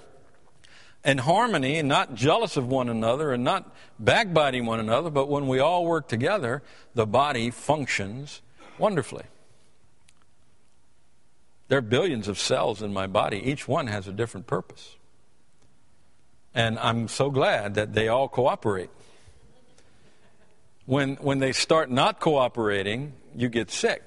in 1.04 1.18
harmony 1.18 1.78
and 1.78 1.88
not 1.88 2.14
jealous 2.14 2.56
of 2.56 2.66
one 2.66 2.88
another 2.88 3.32
and 3.32 3.42
not 3.42 3.74
backbiting 3.98 4.66
one 4.66 4.80
another, 4.80 5.10
but 5.10 5.28
when 5.28 5.48
we 5.48 5.58
all 5.58 5.86
work 5.86 6.08
together, 6.08 6.62
the 6.94 7.06
body 7.06 7.50
functions 7.50 8.42
wonderfully. 8.78 9.24
There 11.70 11.78
are 11.78 11.82
billions 11.82 12.26
of 12.26 12.36
cells 12.36 12.82
in 12.82 12.92
my 12.92 13.06
body, 13.06 13.38
each 13.38 13.68
one 13.68 13.86
has 13.86 14.08
a 14.08 14.12
different 14.12 14.48
purpose. 14.48 14.96
And 16.52 16.76
I'm 16.80 17.06
so 17.06 17.30
glad 17.30 17.74
that 17.74 17.92
they 17.92 18.08
all 18.08 18.28
cooperate 18.28 18.90
when, 20.84 21.14
when 21.18 21.38
they 21.38 21.52
start 21.52 21.92
not 21.92 22.18
cooperating, 22.18 23.12
you 23.36 23.48
get 23.48 23.70
sick. 23.70 24.02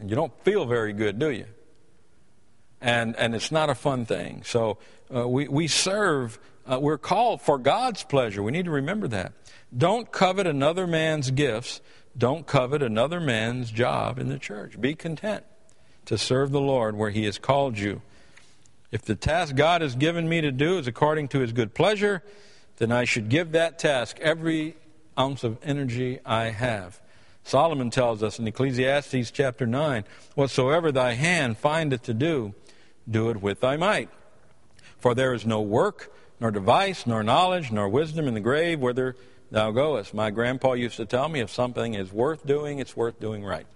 And 0.00 0.10
you 0.10 0.16
don't 0.16 0.32
feel 0.42 0.66
very 0.66 0.92
good, 0.92 1.20
do 1.20 1.30
you? 1.30 1.46
And, 2.80 3.14
and 3.14 3.36
it's 3.36 3.52
not 3.52 3.70
a 3.70 3.76
fun 3.76 4.04
thing. 4.04 4.42
So 4.44 4.78
uh, 5.14 5.28
we, 5.28 5.46
we 5.46 5.68
serve, 5.68 6.40
uh, 6.66 6.80
we're 6.80 6.98
called 6.98 7.42
for 7.42 7.58
God's 7.58 8.02
pleasure. 8.02 8.42
We 8.42 8.50
need 8.50 8.64
to 8.64 8.72
remember 8.72 9.06
that. 9.06 9.34
Don't 9.78 10.10
covet 10.10 10.48
another 10.48 10.88
man's 10.88 11.30
gifts. 11.30 11.80
Don't 12.18 12.44
covet 12.44 12.82
another 12.82 13.20
man's 13.20 13.70
job 13.70 14.18
in 14.18 14.28
the 14.28 14.40
church. 14.40 14.80
Be 14.80 14.96
content 14.96 15.44
to 16.06 16.18
serve 16.18 16.50
the 16.50 16.60
Lord 16.60 16.96
where 16.96 17.10
He 17.10 17.24
has 17.24 17.38
called 17.38 17.78
you. 17.78 18.02
If 18.90 19.02
the 19.02 19.14
task 19.14 19.56
God 19.56 19.80
has 19.80 19.96
given 19.96 20.28
me 20.28 20.40
to 20.40 20.52
do 20.52 20.78
is 20.78 20.86
according 20.86 21.28
to 21.28 21.40
His 21.40 21.52
good 21.52 21.74
pleasure, 21.74 22.22
then 22.76 22.92
I 22.92 23.04
should 23.04 23.28
give 23.28 23.52
that 23.52 23.78
task 23.78 24.18
every 24.20 24.76
ounce 25.18 25.44
of 25.44 25.58
energy 25.62 26.20
I 26.24 26.50
have. 26.50 27.00
Solomon 27.44 27.90
tells 27.90 28.22
us 28.22 28.38
in 28.38 28.46
Ecclesiastes 28.46 29.30
chapter 29.30 29.66
9 29.66 30.04
Whatsoever 30.34 30.92
thy 30.92 31.14
hand 31.14 31.58
findeth 31.58 32.02
to 32.04 32.14
do, 32.14 32.54
do 33.10 33.30
it 33.30 33.42
with 33.42 33.60
thy 33.60 33.76
might. 33.76 34.08
For 34.98 35.14
there 35.14 35.34
is 35.34 35.44
no 35.44 35.60
work, 35.60 36.12
nor 36.38 36.50
device, 36.50 37.06
nor 37.06 37.22
knowledge, 37.22 37.72
nor 37.72 37.88
wisdom 37.88 38.28
in 38.28 38.34
the 38.34 38.40
grave 38.40 38.78
whither 38.78 39.16
thou 39.50 39.70
goest. 39.70 40.14
My 40.14 40.30
grandpa 40.30 40.74
used 40.74 40.96
to 40.96 41.06
tell 41.06 41.28
me 41.28 41.40
if 41.40 41.50
something 41.50 41.94
is 41.94 42.12
worth 42.12 42.46
doing, 42.46 42.78
it's 42.78 42.96
worth 42.96 43.18
doing 43.18 43.44
right. 43.44 43.66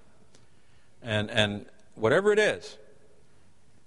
And, 1.02 1.30
and 1.30 1.66
whatever 1.96 2.32
it 2.32 2.38
is, 2.38 2.78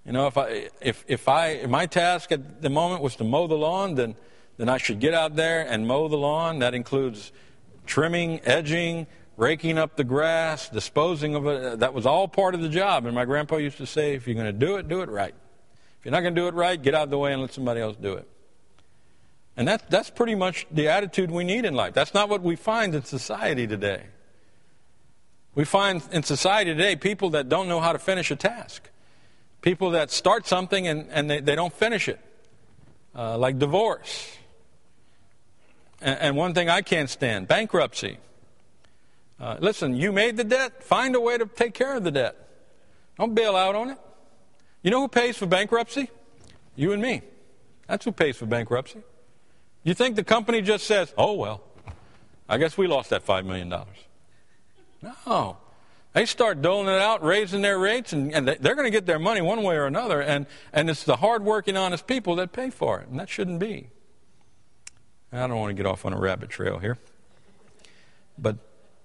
you 0.04 0.12
know, 0.12 0.26
if, 0.26 0.36
I, 0.36 0.68
if, 0.80 1.04
if, 1.08 1.28
I, 1.28 1.48
if 1.48 1.70
my 1.70 1.86
task 1.86 2.32
at 2.32 2.62
the 2.62 2.70
moment 2.70 3.02
was 3.02 3.16
to 3.16 3.24
mow 3.24 3.46
the 3.46 3.56
lawn, 3.56 3.94
then 3.94 4.14
then 4.60 4.68
I 4.68 4.76
should 4.76 5.00
get 5.00 5.14
out 5.14 5.36
there 5.36 5.66
and 5.66 5.88
mow 5.88 6.06
the 6.08 6.18
lawn. 6.18 6.58
That 6.58 6.74
includes 6.74 7.32
trimming, 7.86 8.42
edging, 8.44 9.06
raking 9.38 9.78
up 9.78 9.96
the 9.96 10.04
grass, 10.04 10.68
disposing 10.68 11.34
of 11.34 11.46
it. 11.46 11.78
That 11.78 11.94
was 11.94 12.04
all 12.04 12.28
part 12.28 12.54
of 12.54 12.60
the 12.60 12.68
job. 12.68 13.06
And 13.06 13.14
my 13.14 13.24
grandpa 13.24 13.56
used 13.56 13.78
to 13.78 13.86
say, 13.86 14.12
if 14.12 14.26
you're 14.26 14.34
going 14.34 14.44
to 14.44 14.52
do 14.52 14.76
it, 14.76 14.86
do 14.86 15.00
it 15.00 15.08
right. 15.08 15.34
If 15.98 16.04
you're 16.04 16.12
not 16.12 16.20
going 16.20 16.34
to 16.34 16.40
do 16.42 16.46
it 16.46 16.52
right, 16.52 16.80
get 16.80 16.94
out 16.94 17.04
of 17.04 17.10
the 17.10 17.16
way 17.16 17.32
and 17.32 17.40
let 17.40 17.54
somebody 17.54 17.80
else 17.80 17.96
do 17.96 18.12
it. 18.12 18.28
And 19.56 19.66
that, 19.66 19.88
that's 19.88 20.10
pretty 20.10 20.34
much 20.34 20.66
the 20.70 20.88
attitude 20.88 21.30
we 21.30 21.42
need 21.42 21.64
in 21.64 21.72
life. 21.72 21.94
That's 21.94 22.12
not 22.12 22.28
what 22.28 22.42
we 22.42 22.54
find 22.54 22.94
in 22.94 23.02
society 23.02 23.66
today. 23.66 24.08
We 25.54 25.64
find 25.64 26.02
in 26.12 26.22
society 26.22 26.72
today 26.72 26.96
people 26.96 27.30
that 27.30 27.48
don't 27.48 27.68
know 27.68 27.80
how 27.80 27.92
to 27.92 27.98
finish 27.98 28.30
a 28.30 28.36
task, 28.36 28.88
people 29.62 29.90
that 29.90 30.10
start 30.10 30.46
something 30.46 30.86
and, 30.86 31.08
and 31.10 31.30
they, 31.30 31.40
they 31.40 31.54
don't 31.54 31.72
finish 31.72 32.08
it, 32.08 32.20
uh, 33.14 33.36
like 33.36 33.58
divorce. 33.58 34.36
And 36.02 36.34
one 36.34 36.54
thing 36.54 36.70
I 36.70 36.80
can't 36.80 37.10
stand 37.10 37.46
bankruptcy. 37.46 38.16
Uh, 39.38 39.56
listen, 39.60 39.94
you 39.94 40.12
made 40.12 40.36
the 40.38 40.44
debt, 40.44 40.82
find 40.82 41.14
a 41.14 41.20
way 41.20 41.36
to 41.36 41.44
take 41.44 41.74
care 41.74 41.94
of 41.94 42.04
the 42.04 42.10
debt. 42.10 42.36
Don't 43.18 43.34
bail 43.34 43.54
out 43.54 43.74
on 43.74 43.90
it. 43.90 43.98
You 44.82 44.90
know 44.90 45.00
who 45.00 45.08
pays 45.08 45.36
for 45.36 45.46
bankruptcy? 45.46 46.08
You 46.74 46.92
and 46.92 47.02
me. 47.02 47.20
That's 47.86 48.04
who 48.04 48.12
pays 48.12 48.36
for 48.36 48.46
bankruptcy. 48.46 49.02
You 49.82 49.92
think 49.94 50.16
the 50.16 50.24
company 50.24 50.62
just 50.62 50.86
says, 50.86 51.12
oh, 51.18 51.34
well, 51.34 51.62
I 52.48 52.56
guess 52.56 52.78
we 52.78 52.86
lost 52.86 53.10
that 53.10 53.26
$5 53.26 53.44
million. 53.44 53.74
No. 55.02 55.56
They 56.12 56.26
start 56.26 56.60
doling 56.60 56.88
it 56.88 57.00
out, 57.00 57.22
raising 57.22 57.62
their 57.62 57.78
rates, 57.78 58.12
and, 58.12 58.34
and 58.34 58.48
they're 58.48 58.74
going 58.74 58.86
to 58.86 58.90
get 58.90 59.06
their 59.06 59.18
money 59.18 59.40
one 59.40 59.62
way 59.62 59.76
or 59.76 59.86
another. 59.86 60.20
And, 60.20 60.46
and 60.72 60.90
it's 60.90 61.04
the 61.04 61.16
hardworking, 61.16 61.76
honest 61.76 62.06
people 62.06 62.36
that 62.36 62.52
pay 62.52 62.70
for 62.70 63.00
it. 63.00 63.08
And 63.08 63.18
that 63.20 63.28
shouldn't 63.28 63.60
be. 63.60 63.88
I 65.32 65.46
don't 65.46 65.58
want 65.58 65.70
to 65.70 65.74
get 65.74 65.86
off 65.86 66.04
on 66.04 66.12
a 66.12 66.18
rabbit 66.18 66.50
trail 66.50 66.78
here. 66.78 66.98
But 68.36 68.56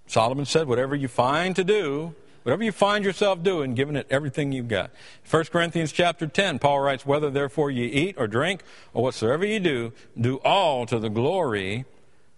Solomon 0.07 0.45
said, 0.45 0.67
whatever 0.67 0.95
you 0.95 1.07
find 1.07 1.55
to 1.55 1.63
do, 1.63 2.15
whatever 2.41 2.63
you 2.63 2.71
find 2.71 3.05
yourself 3.05 3.43
doing, 3.43 3.75
giving 3.75 3.95
it 3.95 4.07
everything 4.09 4.51
you've 4.51 4.67
got. 4.67 4.89
1 5.29 5.45
Corinthians 5.45 5.91
chapter 5.91 6.25
10, 6.25 6.57
Paul 6.57 6.79
writes, 6.79 7.05
Whether 7.05 7.29
therefore 7.29 7.69
ye 7.69 7.85
eat 7.85 8.15
or 8.17 8.27
drink 8.27 8.63
or 8.95 9.03
whatsoever 9.03 9.45
ye 9.45 9.59
do, 9.59 9.93
do 10.19 10.37
all 10.37 10.87
to 10.87 10.97
the 10.97 11.09
glory 11.09 11.85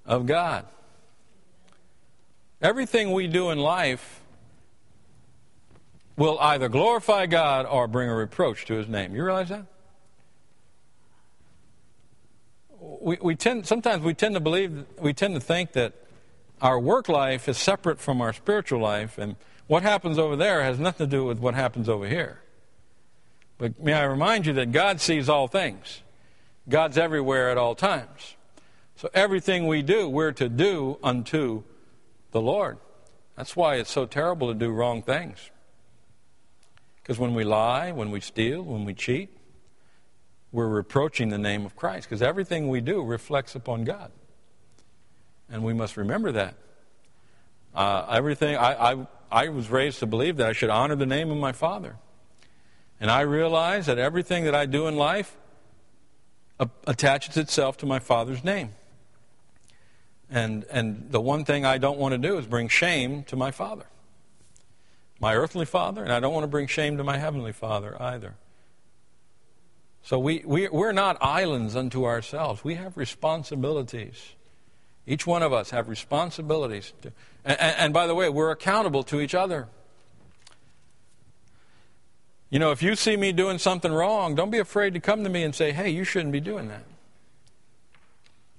of 0.06 0.26
God. 0.26 0.66
Everything 2.62 3.12
we 3.12 3.28
do 3.28 3.50
in 3.50 3.60
life 3.60 4.22
will 6.16 6.40
either 6.40 6.70
glorify 6.70 7.26
God 7.28 7.66
or 7.66 7.88
bring 7.88 8.10
a 8.10 8.16
reproach 8.16 8.66
to 8.66 8.74
his 8.74 8.88
name. 8.88 9.16
You 9.16 9.24
realize 9.24 9.50
that? 9.50 9.66
we, 12.80 13.18
we 13.22 13.36
tend 13.36 13.66
sometimes 13.66 14.04
we 14.04 14.14
tend 14.14 14.36
to 14.36 14.40
believe 14.40 14.86
we 15.00 15.14
tend 15.14 15.34
to 15.36 15.40
think 15.40 15.74
that 15.74 15.94
our 16.62 16.80
work 16.80 17.08
life 17.08 17.48
is 17.48 17.58
separate 17.58 18.00
from 18.00 18.22
our 18.22 18.34
spiritual 18.34 18.80
life, 18.80 19.18
and 19.18 19.36
what 19.68 19.84
happens 19.84 20.18
over 20.18 20.36
there 20.36 20.64
has 20.64 20.80
nothing 20.80 21.08
to 21.08 21.12
do 21.12 21.24
with 21.24 21.40
what 21.40 21.54
happens 21.54 21.88
over 21.88 22.08
here. 22.08 22.42
But 23.58 23.80
may 23.80 23.94
I 23.94 24.04
remind 24.04 24.46
you 24.46 24.54
that 24.54 24.72
God 24.72 25.00
sees 25.00 25.30
all 25.30 25.48
things. 25.48 26.02
God's 26.68 26.98
everywhere 26.98 27.50
at 27.50 27.58
all 27.58 27.76
times. 27.76 28.36
So 28.96 29.10
everything 29.14 29.68
we 29.68 29.84
do, 29.84 30.10
we're 30.10 30.32
to 30.34 30.50
do 30.50 30.98
unto 31.04 31.64
the 32.38 32.42
Lord. 32.42 32.78
That's 33.36 33.56
why 33.56 33.76
it's 33.76 33.92
so 33.92 34.06
terrible 34.06 34.48
to 34.48 34.54
do 34.54 34.70
wrong 34.70 35.02
things. 35.02 35.50
Because 37.02 37.18
when 37.18 37.34
we 37.34 37.44
lie, 37.44 37.92
when 37.92 38.12
we 38.12 38.20
steal, 38.20 38.62
when 38.62 38.86
we 38.86 38.94
cheat, 38.94 39.30
we're 40.52 40.68
reproaching 40.68 41.30
the 41.30 41.38
name 41.38 41.66
of 41.66 41.76
Christ. 41.76 42.08
Because 42.08 42.22
everything 42.22 42.70
we 42.70 42.80
do 42.80 43.04
reflects 43.04 43.56
upon 43.56 43.86
God. 43.86 44.12
And 45.50 45.64
we 45.64 45.74
must 45.74 45.98
remember 45.98 46.32
that. 46.34 46.56
Uh, 47.74 48.06
everything, 48.10 48.56
I, 48.56 48.92
I, 48.92 49.08
I 49.32 49.50
was 49.50 49.70
raised 49.70 50.00
to 50.00 50.06
believe 50.06 50.38
that 50.38 50.48
I 50.48 50.54
should 50.54 50.70
honor 50.70 50.96
the 50.96 51.06
name 51.06 51.32
of 51.32 51.38
my 51.38 51.54
Father. 51.54 51.96
And 53.00 53.10
I 53.10 53.22
realize 53.22 53.86
that 53.88 53.98
everything 53.98 54.46
that 54.46 54.56
I 54.56 54.66
do 54.66 54.88
in 54.88 54.96
life 54.96 55.38
attaches 56.86 57.38
itself 57.38 57.78
to 57.78 57.86
my 57.86 58.00
Father's 58.00 58.44
name. 58.44 58.74
And, 60.30 60.66
and 60.70 61.10
the 61.10 61.22
one 61.22 61.46
thing 61.46 61.66
I 61.66 61.78
don't 61.78 61.98
want 61.98 62.12
to 62.12 62.18
do 62.18 62.38
is 62.38 62.46
bring 62.46 62.68
shame 62.68 63.24
to 63.26 63.36
my 63.36 63.52
Father, 63.52 63.86
my 65.20 65.36
earthly 65.36 65.66
Father, 65.66 66.04
and 66.04 66.12
I 66.12 66.20
don't 66.20 66.34
want 66.34 66.44
to 66.44 66.50
bring 66.50 66.68
shame 66.68 66.98
to 66.98 67.04
my 67.04 67.18
Heavenly 67.18 67.54
Father 67.54 67.96
either. 68.02 68.36
So 70.04 70.20
we, 70.20 70.44
we, 70.46 70.70
we're 70.70 70.94
not 70.94 71.18
islands 71.22 71.76
unto 71.76 72.06
ourselves. 72.06 72.64
We 72.64 72.76
have 72.76 72.98
responsibilities. 72.98 74.34
Each 75.06 75.26
one 75.26 75.44
of 75.44 75.54
us 75.54 75.70
have 75.72 75.90
responsibilities. 75.90 76.94
To, 77.02 77.12
and, 77.46 77.60
and 77.60 77.94
by 77.94 78.08
the 78.08 78.16
way, 78.16 78.30
we're 78.30 78.52
accountable 78.52 79.04
to 79.04 79.22
each 79.22 79.36
other. 79.36 79.68
You 82.50 82.60
know, 82.60 82.72
if 82.72 82.82
you 82.82 82.96
see 82.96 83.18
me 83.18 83.34
doing 83.34 83.58
something 83.58 83.92
wrong, 83.92 84.36
don't 84.36 84.52
be 84.52 84.60
afraid 84.60 84.94
to 84.94 85.00
come 85.02 85.24
to 85.24 85.30
me 85.30 85.44
and 85.44 85.54
say, 85.54 85.72
hey, 85.74 85.90
you 85.90 86.04
shouldn't 86.04 86.32
be 86.32 86.40
doing 86.40 86.70
that. 86.70 86.84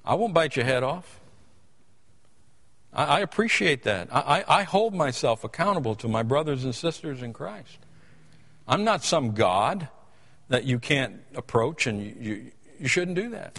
I 0.05 0.15
won't 0.15 0.35
bite 0.35 0.57
your 0.57 0.65
head 0.65 0.83
off. 0.83 1.21
I, 2.99 3.05
I 3.05 3.21
appreciate 3.21 3.85
that. 3.85 4.09
I, 4.11 4.21
I, 4.21 4.59
I 4.59 4.63
hold 4.65 4.93
myself 4.93 5.45
accountable 5.45 5.95
to 5.97 6.09
my 6.09 6.25
brothers 6.25 6.65
and 6.65 6.75
sisters 6.75 7.23
in 7.23 7.33
Christ. 7.33 7.79
I'm 8.67 8.85
not 8.85 9.05
some 9.05 9.33
God 9.33 9.89
that 10.49 10.65
you 10.65 10.79
can't 10.79 11.21
approach, 11.35 11.87
and 11.87 12.03
you, 12.03 12.15
you, 12.19 12.53
you 12.81 12.89
shouldn't 12.89 13.17
do 13.17 13.31
that. 13.31 13.59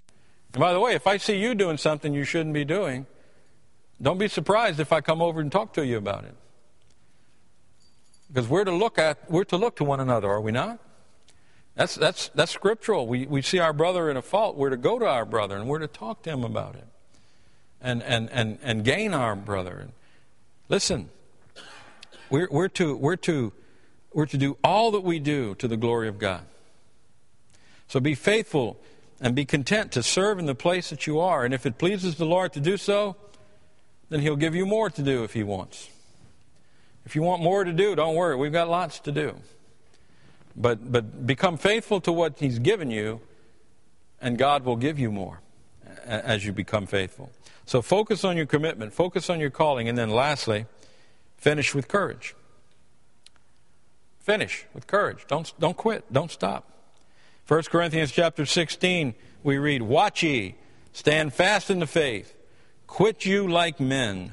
And 0.53 0.59
by 0.59 0.73
the 0.73 0.79
way, 0.79 0.93
if 0.93 1.07
I 1.07 1.17
see 1.17 1.37
you 1.37 1.55
doing 1.55 1.77
something 1.77 2.13
you 2.13 2.25
shouldn't 2.25 2.53
be 2.53 2.65
doing, 2.65 3.05
don't 4.01 4.17
be 4.17 4.27
surprised 4.27 4.79
if 4.79 4.91
I 4.91 5.01
come 5.01 5.21
over 5.21 5.39
and 5.39 5.51
talk 5.51 5.73
to 5.73 5.85
you 5.85 5.97
about 5.97 6.25
it. 6.25 6.35
Because 8.27 8.47
we're 8.47 8.63
to 8.63 8.71
look 8.71 8.99
at 8.99 9.29
we're 9.31 9.43
to 9.45 9.57
look 9.57 9.75
to 9.77 9.83
one 9.83 9.99
another, 9.99 10.29
are 10.29 10.41
we 10.41 10.51
not? 10.51 10.79
That's 11.75 11.95
that's 11.95 12.29
that's 12.29 12.51
scriptural. 12.51 13.07
We 13.07 13.25
we 13.25 13.41
see 13.41 13.59
our 13.59 13.73
brother 13.73 14.09
in 14.09 14.17
a 14.17 14.21
fault, 14.21 14.55
we're 14.55 14.69
to 14.69 14.77
go 14.77 14.99
to 14.99 15.05
our 15.05 15.25
brother 15.25 15.57
and 15.57 15.67
we're 15.67 15.79
to 15.79 15.87
talk 15.87 16.23
to 16.23 16.29
him 16.29 16.43
about 16.43 16.75
it. 16.75 16.87
And 17.81 18.03
and 18.03 18.29
and, 18.31 18.59
and 18.61 18.83
gain 18.83 19.13
our 19.13 19.35
brother. 19.35 19.87
Listen, 20.67 21.09
we're 22.29 22.49
we're 22.51 22.67
to 22.69 22.95
we're 22.95 23.15
to 23.17 23.53
we're 24.13 24.25
to 24.25 24.37
do 24.37 24.57
all 24.63 24.91
that 24.91 25.01
we 25.01 25.19
do 25.19 25.55
to 25.55 25.67
the 25.67 25.77
glory 25.77 26.07
of 26.07 26.19
God. 26.19 26.41
So 27.87 27.99
be 27.99 28.15
faithful 28.15 28.79
and 29.21 29.35
be 29.35 29.45
content 29.45 29.91
to 29.93 30.03
serve 30.03 30.39
in 30.39 30.45
the 30.45 30.55
place 30.55 30.89
that 30.89 31.07
you 31.07 31.19
are. 31.19 31.43
And 31.43 31.53
if 31.53 31.65
it 31.65 31.77
pleases 31.77 32.15
the 32.15 32.25
Lord 32.25 32.53
to 32.53 32.59
do 32.59 32.77
so, 32.77 33.15
then 34.09 34.21
He'll 34.21 34.35
give 34.35 34.55
you 34.55 34.65
more 34.65 34.89
to 34.89 35.01
do 35.01 35.23
if 35.23 35.33
He 35.33 35.43
wants. 35.43 35.89
If 37.05 37.15
you 37.15 37.21
want 37.21 37.41
more 37.41 37.63
to 37.63 37.73
do, 37.73 37.95
don't 37.95 38.15
worry. 38.15 38.35
We've 38.35 38.51
got 38.51 38.69
lots 38.69 38.99
to 38.99 39.11
do. 39.11 39.35
But, 40.55 40.91
but 40.91 41.25
become 41.25 41.57
faithful 41.57 42.01
to 42.01 42.11
what 42.11 42.39
He's 42.39 42.59
given 42.59 42.91
you, 42.91 43.21
and 44.21 44.37
God 44.37 44.65
will 44.65 44.75
give 44.75 44.99
you 44.99 45.11
more 45.11 45.39
as 46.05 46.45
you 46.45 46.51
become 46.51 46.85
faithful. 46.85 47.31
So 47.69 47.83
focus 47.83 48.23
on 48.23 48.35
your 48.35 48.47
commitment, 48.47 48.93
focus 48.93 49.29
on 49.29 49.39
your 49.39 49.51
calling, 49.51 49.87
and 49.87 49.95
then 49.95 50.09
lastly, 50.09 50.65
finish 51.37 51.75
with 51.75 51.87
courage. 51.87 52.33
Finish 54.21 54.65
with 54.73 54.87
courage. 54.87 55.25
Don't, 55.27 55.53
don't 55.59 55.77
quit. 55.77 56.11
Don't 56.11 56.31
stop. 56.31 56.67
1 57.47 57.61
Corinthians 57.65 58.11
chapter 58.11 58.47
16, 58.47 59.13
we 59.43 59.59
read, 59.59 59.83
Watch 59.83 60.23
ye, 60.23 60.55
stand 60.93 61.31
fast 61.31 61.69
in 61.69 61.77
the 61.77 61.85
faith, 61.85 62.33
quit 62.87 63.23
you 63.23 63.47
like 63.47 63.79
men, 63.79 64.31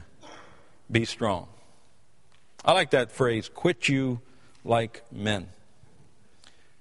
be 0.90 1.05
strong. 1.05 1.46
I 2.64 2.72
like 2.72 2.92
that 2.92 3.12
phrase, 3.12 3.51
quit 3.51 3.87
you 3.87 4.22
like 4.64 5.03
men. 5.12 5.49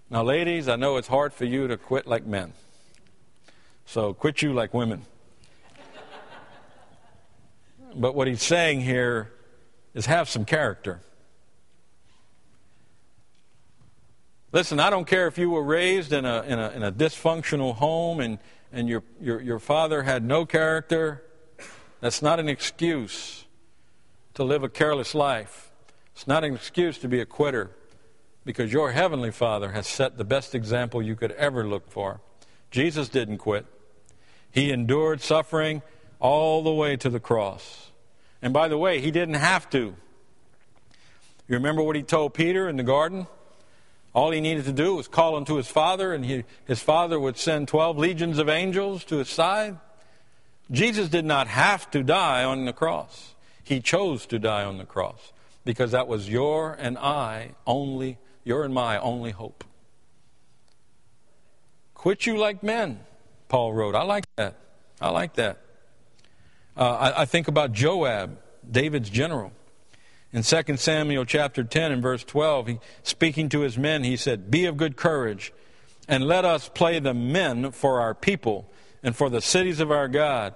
Now, 0.09 0.23
ladies, 0.23 0.69
I 0.69 0.77
know 0.77 0.95
it's 0.95 1.09
hard 1.09 1.33
for 1.33 1.43
you 1.43 1.67
to 1.67 1.75
quit 1.75 2.07
like 2.07 2.25
men. 2.25 2.53
So 3.85 4.13
quit 4.13 4.41
you 4.41 4.53
like 4.53 4.73
women. 4.73 5.05
But 7.95 8.15
what 8.15 8.27
he's 8.27 8.43
saying 8.43 8.81
here 8.81 9.31
is 9.93 10.05
have 10.05 10.29
some 10.29 10.45
character. 10.45 11.01
Listen, 14.51 14.79
I 14.79 14.89
don't 14.89 15.05
care 15.05 15.27
if 15.27 15.37
you 15.37 15.49
were 15.49 15.63
raised 15.63 16.13
in 16.13 16.25
a, 16.25 16.41
in 16.43 16.59
a, 16.59 16.69
in 16.69 16.83
a 16.83 16.91
dysfunctional 16.91 17.75
home 17.75 18.19
and, 18.19 18.39
and 18.71 18.87
your, 18.87 19.03
your, 19.19 19.41
your 19.41 19.59
father 19.59 20.03
had 20.03 20.23
no 20.23 20.45
character. 20.45 21.23
That's 21.99 22.21
not 22.21 22.39
an 22.39 22.47
excuse 22.47 23.45
to 24.35 24.43
live 24.43 24.63
a 24.63 24.69
careless 24.69 25.15
life. 25.15 25.71
It's 26.13 26.27
not 26.27 26.43
an 26.43 26.53
excuse 26.55 26.97
to 26.99 27.07
be 27.07 27.19
a 27.19 27.25
quitter 27.25 27.71
because 28.45 28.71
your 28.71 28.91
heavenly 28.91 29.31
Father 29.31 29.71
has 29.71 29.87
set 29.87 30.17
the 30.17 30.23
best 30.23 30.55
example 30.55 31.01
you 31.01 31.15
could 31.15 31.31
ever 31.33 31.67
look 31.67 31.89
for. 31.89 32.21
Jesus 32.71 33.09
didn't 33.09 33.39
quit, 33.39 33.65
He 34.51 34.71
endured 34.71 35.19
suffering 35.19 35.81
all 36.19 36.63
the 36.63 36.73
way 36.73 36.97
to 36.97 37.09
the 37.09 37.19
cross. 37.19 37.91
And 38.41 38.53
by 38.53 38.67
the 38.67 38.77
way, 38.77 38.99
He 39.01 39.11
didn't 39.11 39.35
have 39.35 39.69
to. 39.71 39.95
You 41.47 41.55
remember 41.55 41.81
what 41.83 41.95
He 41.95 42.03
told 42.03 42.33
Peter 42.33 42.67
in 42.67 42.77
the 42.77 42.83
garden? 42.83 43.27
All 44.15 44.31
he 44.31 44.39
needed 44.39 44.63
to 44.63 44.71
do 44.71 44.95
was 44.95 45.09
call 45.09 45.35
unto 45.35 45.55
his 45.55 45.67
father, 45.67 46.13
and 46.13 46.23
he, 46.23 46.45
his 46.63 46.81
father 46.81 47.19
would 47.19 47.37
send 47.37 47.67
12 47.67 47.97
legions 47.97 48.39
of 48.39 48.47
angels 48.47 49.03
to 49.05 49.17
his 49.17 49.27
side. 49.27 49.77
Jesus 50.71 51.09
did 51.09 51.25
not 51.25 51.47
have 51.47 51.91
to 51.91 52.01
die 52.01 52.45
on 52.45 52.63
the 52.63 52.71
cross. 52.71 53.35
He 53.61 53.81
chose 53.81 54.25
to 54.27 54.39
die 54.39 54.63
on 54.63 54.77
the 54.77 54.85
cross 54.85 55.33
because 55.65 55.91
that 55.91 56.07
was 56.07 56.29
your 56.29 56.73
and 56.79 56.97
I 56.97 57.55
only, 57.67 58.17
your 58.45 58.63
and 58.63 58.73
my 58.73 58.97
only 58.99 59.31
hope. 59.31 59.65
Quit 61.93 62.25
you 62.25 62.37
like 62.37 62.63
men, 62.63 63.01
Paul 63.49 63.73
wrote. 63.73 63.95
I 63.95 64.03
like 64.03 64.33
that. 64.37 64.55
I 65.01 65.09
like 65.09 65.33
that. 65.33 65.57
Uh, 66.77 66.91
I, 66.91 67.21
I 67.21 67.25
think 67.25 67.47
about 67.47 67.71
Joab, 67.71 68.37
David's 68.69 69.09
general. 69.09 69.51
In 70.33 70.43
2 70.43 70.77
Samuel 70.77 71.23
chapter 71.23 71.63
10 71.63 71.93
and 71.93 72.01
verse 72.01 72.23
12, 72.23 72.67
he, 72.67 72.79
speaking 73.03 73.47
to 73.49 73.61
his 73.61 73.77
men, 73.77 74.03
he 74.03 74.17
said, 74.17 74.51
Be 74.51 74.65
of 74.65 74.75
good 74.75 74.97
courage, 74.97 75.53
and 76.07 76.25
let 76.25 76.43
us 76.43 76.67
play 76.67 76.99
the 76.99 77.13
men 77.13 77.71
for 77.71 78.01
our 78.01 78.13
people 78.13 78.69
and 79.01 79.15
for 79.15 79.29
the 79.29 79.41
cities 79.41 79.79
of 79.79 79.91
our 79.91 80.09
God. 80.09 80.53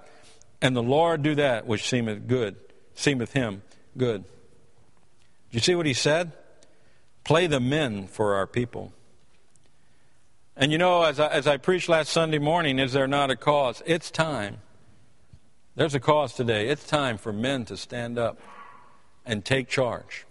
And 0.60 0.76
the 0.76 0.82
Lord 0.82 1.22
do 1.22 1.34
that 1.36 1.66
which 1.66 1.88
seemeth 1.88 2.26
good, 2.26 2.56
seemeth 2.94 3.32
him 3.32 3.62
good. 3.96 4.24
Do 4.24 5.56
you 5.56 5.60
see 5.60 5.74
what 5.74 5.86
he 5.86 5.94
said? 5.94 6.32
Play 7.24 7.46
the 7.46 7.60
men 7.60 8.06
for 8.06 8.34
our 8.34 8.46
people. 8.46 8.92
And 10.56 10.72
you 10.72 10.78
know, 10.78 11.04
as 11.04 11.18
I, 11.18 11.28
as 11.28 11.46
I 11.46 11.56
preached 11.56 11.88
last 11.88 12.10
Sunday 12.10 12.38
morning, 12.38 12.78
is 12.78 12.92
there 12.92 13.06
not 13.06 13.30
a 13.30 13.36
cause? 13.36 13.82
It's 13.86 14.10
time. 14.10 14.58
There's 15.76 15.94
a 15.94 16.00
cause 16.00 16.34
today. 16.34 16.68
It's 16.68 16.84
time 16.84 17.16
for 17.16 17.32
men 17.32 17.64
to 17.66 17.76
stand 17.76 18.18
up 18.18 18.40
and 19.24 19.44
take 19.44 19.68
charge. 19.68 20.26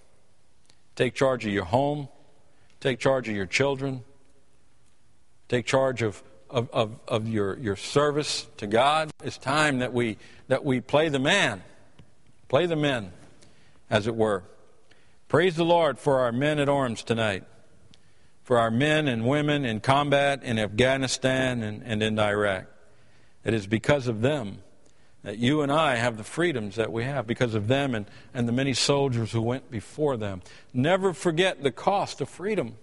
Take 0.95 1.15
charge 1.15 1.45
of 1.45 1.53
your 1.53 1.63
home, 1.63 2.09
take 2.81 2.99
charge 2.99 3.29
of 3.29 3.35
your 3.35 3.45
children, 3.45 4.03
take 5.47 5.65
charge 5.65 6.01
of, 6.01 6.21
of, 6.49 6.69
of, 6.71 6.99
of 7.07 7.27
your, 7.29 7.57
your 7.57 7.77
service 7.77 8.47
to 8.57 8.67
God. 8.67 9.11
It's 9.23 9.37
time 9.37 9.79
that 9.79 9.93
we, 9.93 10.17
that 10.49 10.65
we 10.65 10.81
play 10.81 11.07
the 11.07 11.19
man, 11.19 11.63
play 12.49 12.65
the 12.65 12.75
men, 12.75 13.13
as 13.89 14.07
it 14.07 14.15
were. 14.15 14.43
Praise 15.29 15.55
the 15.55 15.63
Lord 15.63 15.99
for 15.99 16.19
our 16.19 16.33
men 16.33 16.59
at 16.59 16.67
arms 16.67 17.01
tonight, 17.01 17.45
for 18.43 18.57
our 18.57 18.71
men 18.71 19.07
and 19.07 19.25
women 19.25 19.63
in 19.63 19.79
combat 19.79 20.43
in 20.43 20.59
Afghanistan 20.59 21.63
and, 21.63 21.81
and 21.85 22.03
in 22.03 22.19
Iraq. 22.19 22.65
It 23.45 23.53
is 23.53 23.67
because 23.67 24.07
of 24.07 24.19
them 24.19 24.63
that 25.23 25.37
you 25.37 25.61
and 25.61 25.71
I 25.71 25.95
have 25.95 26.17
the 26.17 26.23
freedoms 26.23 26.75
that 26.75 26.91
we 26.91 27.03
have, 27.03 27.27
because 27.27 27.53
of 27.53 27.67
them 27.67 27.93
and, 27.93 28.05
and 28.33 28.47
the 28.47 28.53
many 28.53 28.73
soldiers 28.73 29.31
who 29.31 29.41
went 29.41 29.69
before 29.69 30.15
them. 30.15 30.41
Never 30.73 31.13
forget 31.13 31.61
the 31.61 31.71
cost 31.71 32.21
of 32.21 32.29
freedom. 32.29 32.75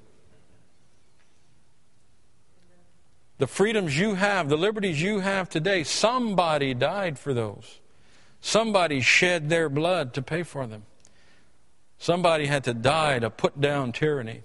The 3.38 3.46
freedoms 3.46 3.98
you 3.98 4.14
have, 4.14 4.48
the 4.48 4.56
liberties 4.56 5.00
you 5.00 5.20
have 5.20 5.48
today, 5.48 5.82
somebody 5.84 6.74
died 6.74 7.18
for 7.18 7.34
those. 7.34 7.80
Somebody 8.40 9.00
shed 9.00 9.48
their 9.48 9.68
blood 9.68 10.14
to 10.14 10.22
pay 10.22 10.42
for 10.42 10.66
them. 10.66 10.84
Somebody 11.98 12.46
had 12.46 12.64
to 12.64 12.74
die 12.74 13.18
to 13.18 13.30
put 13.30 13.60
down 13.60 13.92
tyranny. 13.92 14.42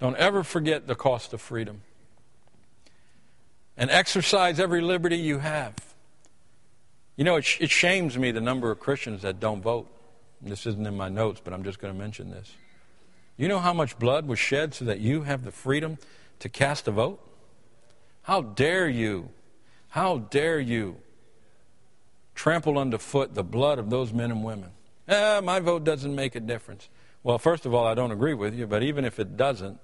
Don't 0.00 0.16
ever 0.16 0.42
forget 0.42 0.86
the 0.86 0.94
cost 0.94 1.32
of 1.32 1.40
freedom. 1.40 1.82
And 3.76 3.90
exercise 3.90 4.60
every 4.60 4.80
liberty 4.80 5.16
you 5.16 5.38
have. 5.38 5.74
You 7.16 7.24
know, 7.24 7.36
it, 7.36 7.46
it 7.60 7.70
shames 7.70 8.18
me 8.18 8.32
the 8.32 8.40
number 8.40 8.70
of 8.70 8.80
Christians 8.80 9.22
that 9.22 9.40
don't 9.40 9.62
vote. 9.62 9.88
This 10.42 10.66
isn't 10.66 10.86
in 10.86 10.96
my 10.96 11.08
notes, 11.08 11.40
but 11.42 11.52
I'm 11.52 11.62
just 11.64 11.78
going 11.78 11.92
to 11.92 11.98
mention 11.98 12.30
this. 12.30 12.52
You 13.36 13.48
know 13.48 13.58
how 13.58 13.72
much 13.72 13.98
blood 13.98 14.26
was 14.26 14.38
shed 14.38 14.74
so 14.74 14.84
that 14.84 15.00
you 15.00 15.22
have 15.22 15.44
the 15.44 15.50
freedom 15.50 15.98
to 16.40 16.48
cast 16.48 16.86
a 16.86 16.90
vote? 16.90 17.20
How 18.22 18.42
dare 18.42 18.88
you? 18.88 19.30
How 19.88 20.18
dare 20.18 20.60
you 20.60 20.96
trample 22.34 22.78
underfoot 22.78 23.34
the 23.34 23.44
blood 23.44 23.78
of 23.78 23.90
those 23.90 24.12
men 24.12 24.30
and 24.30 24.44
women? 24.44 24.70
Eh, 25.08 25.40
my 25.40 25.60
vote 25.60 25.84
doesn't 25.84 26.14
make 26.14 26.34
a 26.34 26.40
difference. 26.40 26.88
Well, 27.22 27.38
first 27.38 27.64
of 27.64 27.74
all, 27.74 27.86
I 27.86 27.94
don't 27.94 28.12
agree 28.12 28.34
with 28.34 28.54
you, 28.54 28.66
but 28.66 28.82
even 28.82 29.04
if 29.04 29.18
it 29.18 29.36
doesn't, 29.36 29.78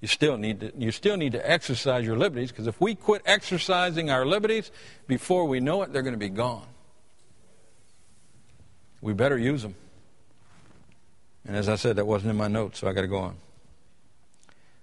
you 0.00 0.08
still 0.08 0.36
need 0.36 0.60
to, 0.60 0.72
you 0.76 0.92
still 0.92 1.16
need 1.16 1.32
to 1.32 1.50
exercise 1.50 2.04
your 2.04 2.16
liberties 2.16 2.50
because 2.50 2.66
if 2.66 2.80
we 2.80 2.94
quit 2.94 3.22
exercising 3.24 4.10
our 4.10 4.26
liberties 4.26 4.70
before 5.06 5.46
we 5.46 5.60
know 5.60 5.82
it, 5.82 5.92
they're 5.92 6.02
going 6.02 6.14
to 6.14 6.18
be 6.18 6.28
gone. 6.28 6.66
We 9.00 9.14
better 9.14 9.38
use 9.38 9.62
them. 9.62 9.74
And 11.46 11.56
as 11.56 11.68
I 11.68 11.76
said, 11.76 11.96
that 11.96 12.06
wasn't 12.06 12.30
in 12.30 12.36
my 12.36 12.48
notes, 12.48 12.80
so 12.80 12.88
I 12.88 12.92
got 12.92 13.02
to 13.02 13.06
go 13.06 13.18
on. 13.18 13.36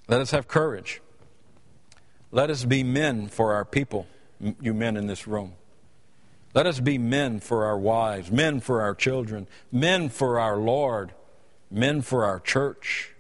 Let 0.07 0.22
us 0.22 0.32
have 0.32 0.47
courage. 0.47 1.01
Let 2.32 2.49
us 2.49 2.66
be 2.66 2.84
men 2.84 3.28
for 3.28 3.53
our 3.53 3.66
people, 3.66 4.07
you 4.59 4.74
men 4.74 4.97
in 4.97 5.07
this 5.07 5.28
room. 5.28 5.53
Let 6.53 6.66
us 6.66 6.80
be 6.80 6.97
men 6.97 7.39
for 7.39 7.66
our 7.66 7.78
wives, 7.78 8.32
men 8.32 8.59
for 8.59 8.82
our 8.82 8.95
children, 8.95 9.47
men 9.72 10.09
for 10.09 10.39
our 10.39 10.57
Lord, 10.57 11.14
men 11.70 12.01
for 12.01 12.26
our 12.26 12.39
church. 12.39 13.12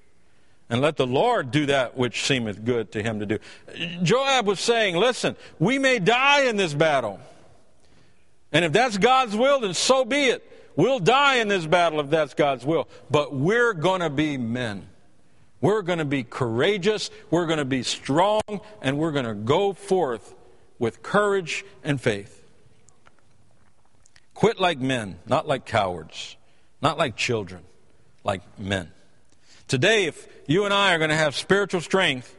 And 0.73 0.81
let 0.81 0.97
the 0.97 1.05
Lord 1.05 1.51
do 1.51 1.67
that 1.67 1.95
which 1.95 2.25
seemeth 2.25 2.65
good 2.65 2.93
to 2.93 3.03
him 3.03 3.19
to 3.19 3.27
do. 3.27 3.37
Joab 4.01 4.47
was 4.47 4.59
saying, 4.59 4.95
Listen, 4.95 5.35
we 5.59 5.77
may 5.77 5.99
die 5.99 6.45
in 6.45 6.57
this 6.57 6.73
battle. 6.73 7.19
And 8.51 8.65
if 8.65 8.71
that's 8.71 8.97
God's 8.97 9.35
will, 9.35 9.59
then 9.59 9.75
so 9.75 10.03
be 10.03 10.29
it. 10.29 10.71
We'll 10.75 10.97
die 10.97 11.35
in 11.35 11.47
this 11.47 11.67
battle 11.67 11.99
if 11.99 12.09
that's 12.09 12.33
God's 12.33 12.65
will. 12.65 12.87
But 13.11 13.35
we're 13.35 13.75
going 13.75 14.01
to 14.01 14.09
be 14.09 14.35
men. 14.35 14.87
We're 15.61 15.83
going 15.83 15.99
to 15.99 16.05
be 16.05 16.23
courageous. 16.23 17.11
We're 17.29 17.45
going 17.45 17.59
to 17.59 17.65
be 17.65 17.83
strong. 17.83 18.41
And 18.81 18.97
we're 18.97 19.11
going 19.11 19.25
to 19.25 19.35
go 19.35 19.73
forth 19.73 20.33
with 20.79 21.03
courage 21.03 21.63
and 21.83 22.01
faith. 22.01 22.43
Quit 24.33 24.59
like 24.59 24.79
men, 24.79 25.19
not 25.27 25.47
like 25.47 25.67
cowards, 25.67 26.35
not 26.81 26.97
like 26.97 27.15
children, 27.15 27.61
like 28.23 28.41
men. 28.57 28.89
Today, 29.73 30.05
if 30.05 30.27
you 30.45 30.65
and 30.65 30.71
I 30.71 30.93
are 30.93 30.99
going 30.99 31.09
to 31.09 31.15
have 31.15 31.35
spiritual 31.35 31.81
strength, 31.81 32.37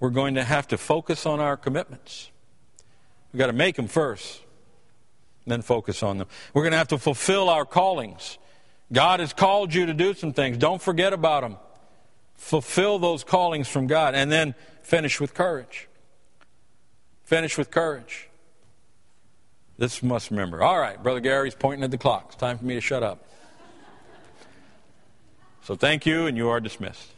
we're 0.00 0.10
going 0.10 0.34
to 0.34 0.44
have 0.44 0.68
to 0.68 0.76
focus 0.76 1.24
on 1.24 1.40
our 1.40 1.56
commitments. 1.56 2.30
We've 3.32 3.38
got 3.38 3.46
to 3.46 3.54
make 3.54 3.76
them 3.76 3.86
first, 3.88 4.42
then 5.46 5.62
focus 5.62 6.02
on 6.02 6.18
them. 6.18 6.26
We're 6.52 6.60
going 6.60 6.72
to 6.72 6.76
have 6.76 6.88
to 6.88 6.98
fulfill 6.98 7.48
our 7.48 7.64
callings. 7.64 8.36
God 8.92 9.20
has 9.20 9.32
called 9.32 9.72
you 9.72 9.86
to 9.86 9.94
do 9.94 10.12
some 10.12 10.34
things. 10.34 10.58
Don't 10.58 10.82
forget 10.82 11.14
about 11.14 11.40
them. 11.40 11.56
Fulfill 12.34 12.98
those 12.98 13.24
callings 13.24 13.66
from 13.66 13.86
God, 13.86 14.14
and 14.14 14.30
then 14.30 14.54
finish 14.82 15.22
with 15.22 15.32
courage. 15.32 15.88
Finish 17.22 17.56
with 17.56 17.70
courage. 17.70 18.28
This 19.78 20.02
must 20.02 20.30
remember. 20.30 20.62
All 20.62 20.78
right, 20.78 21.02
Brother 21.02 21.20
Gary's 21.20 21.54
pointing 21.54 21.82
at 21.82 21.90
the 21.90 21.96
clock. 21.96 22.24
It's 22.26 22.36
time 22.36 22.58
for 22.58 22.66
me 22.66 22.74
to 22.74 22.82
shut 22.82 23.02
up. 23.02 23.26
So 25.64 25.74
thank 25.74 26.04
you, 26.04 26.26
and 26.26 26.36
you 26.36 26.50
are 26.50 26.60
dismissed. 26.60 27.13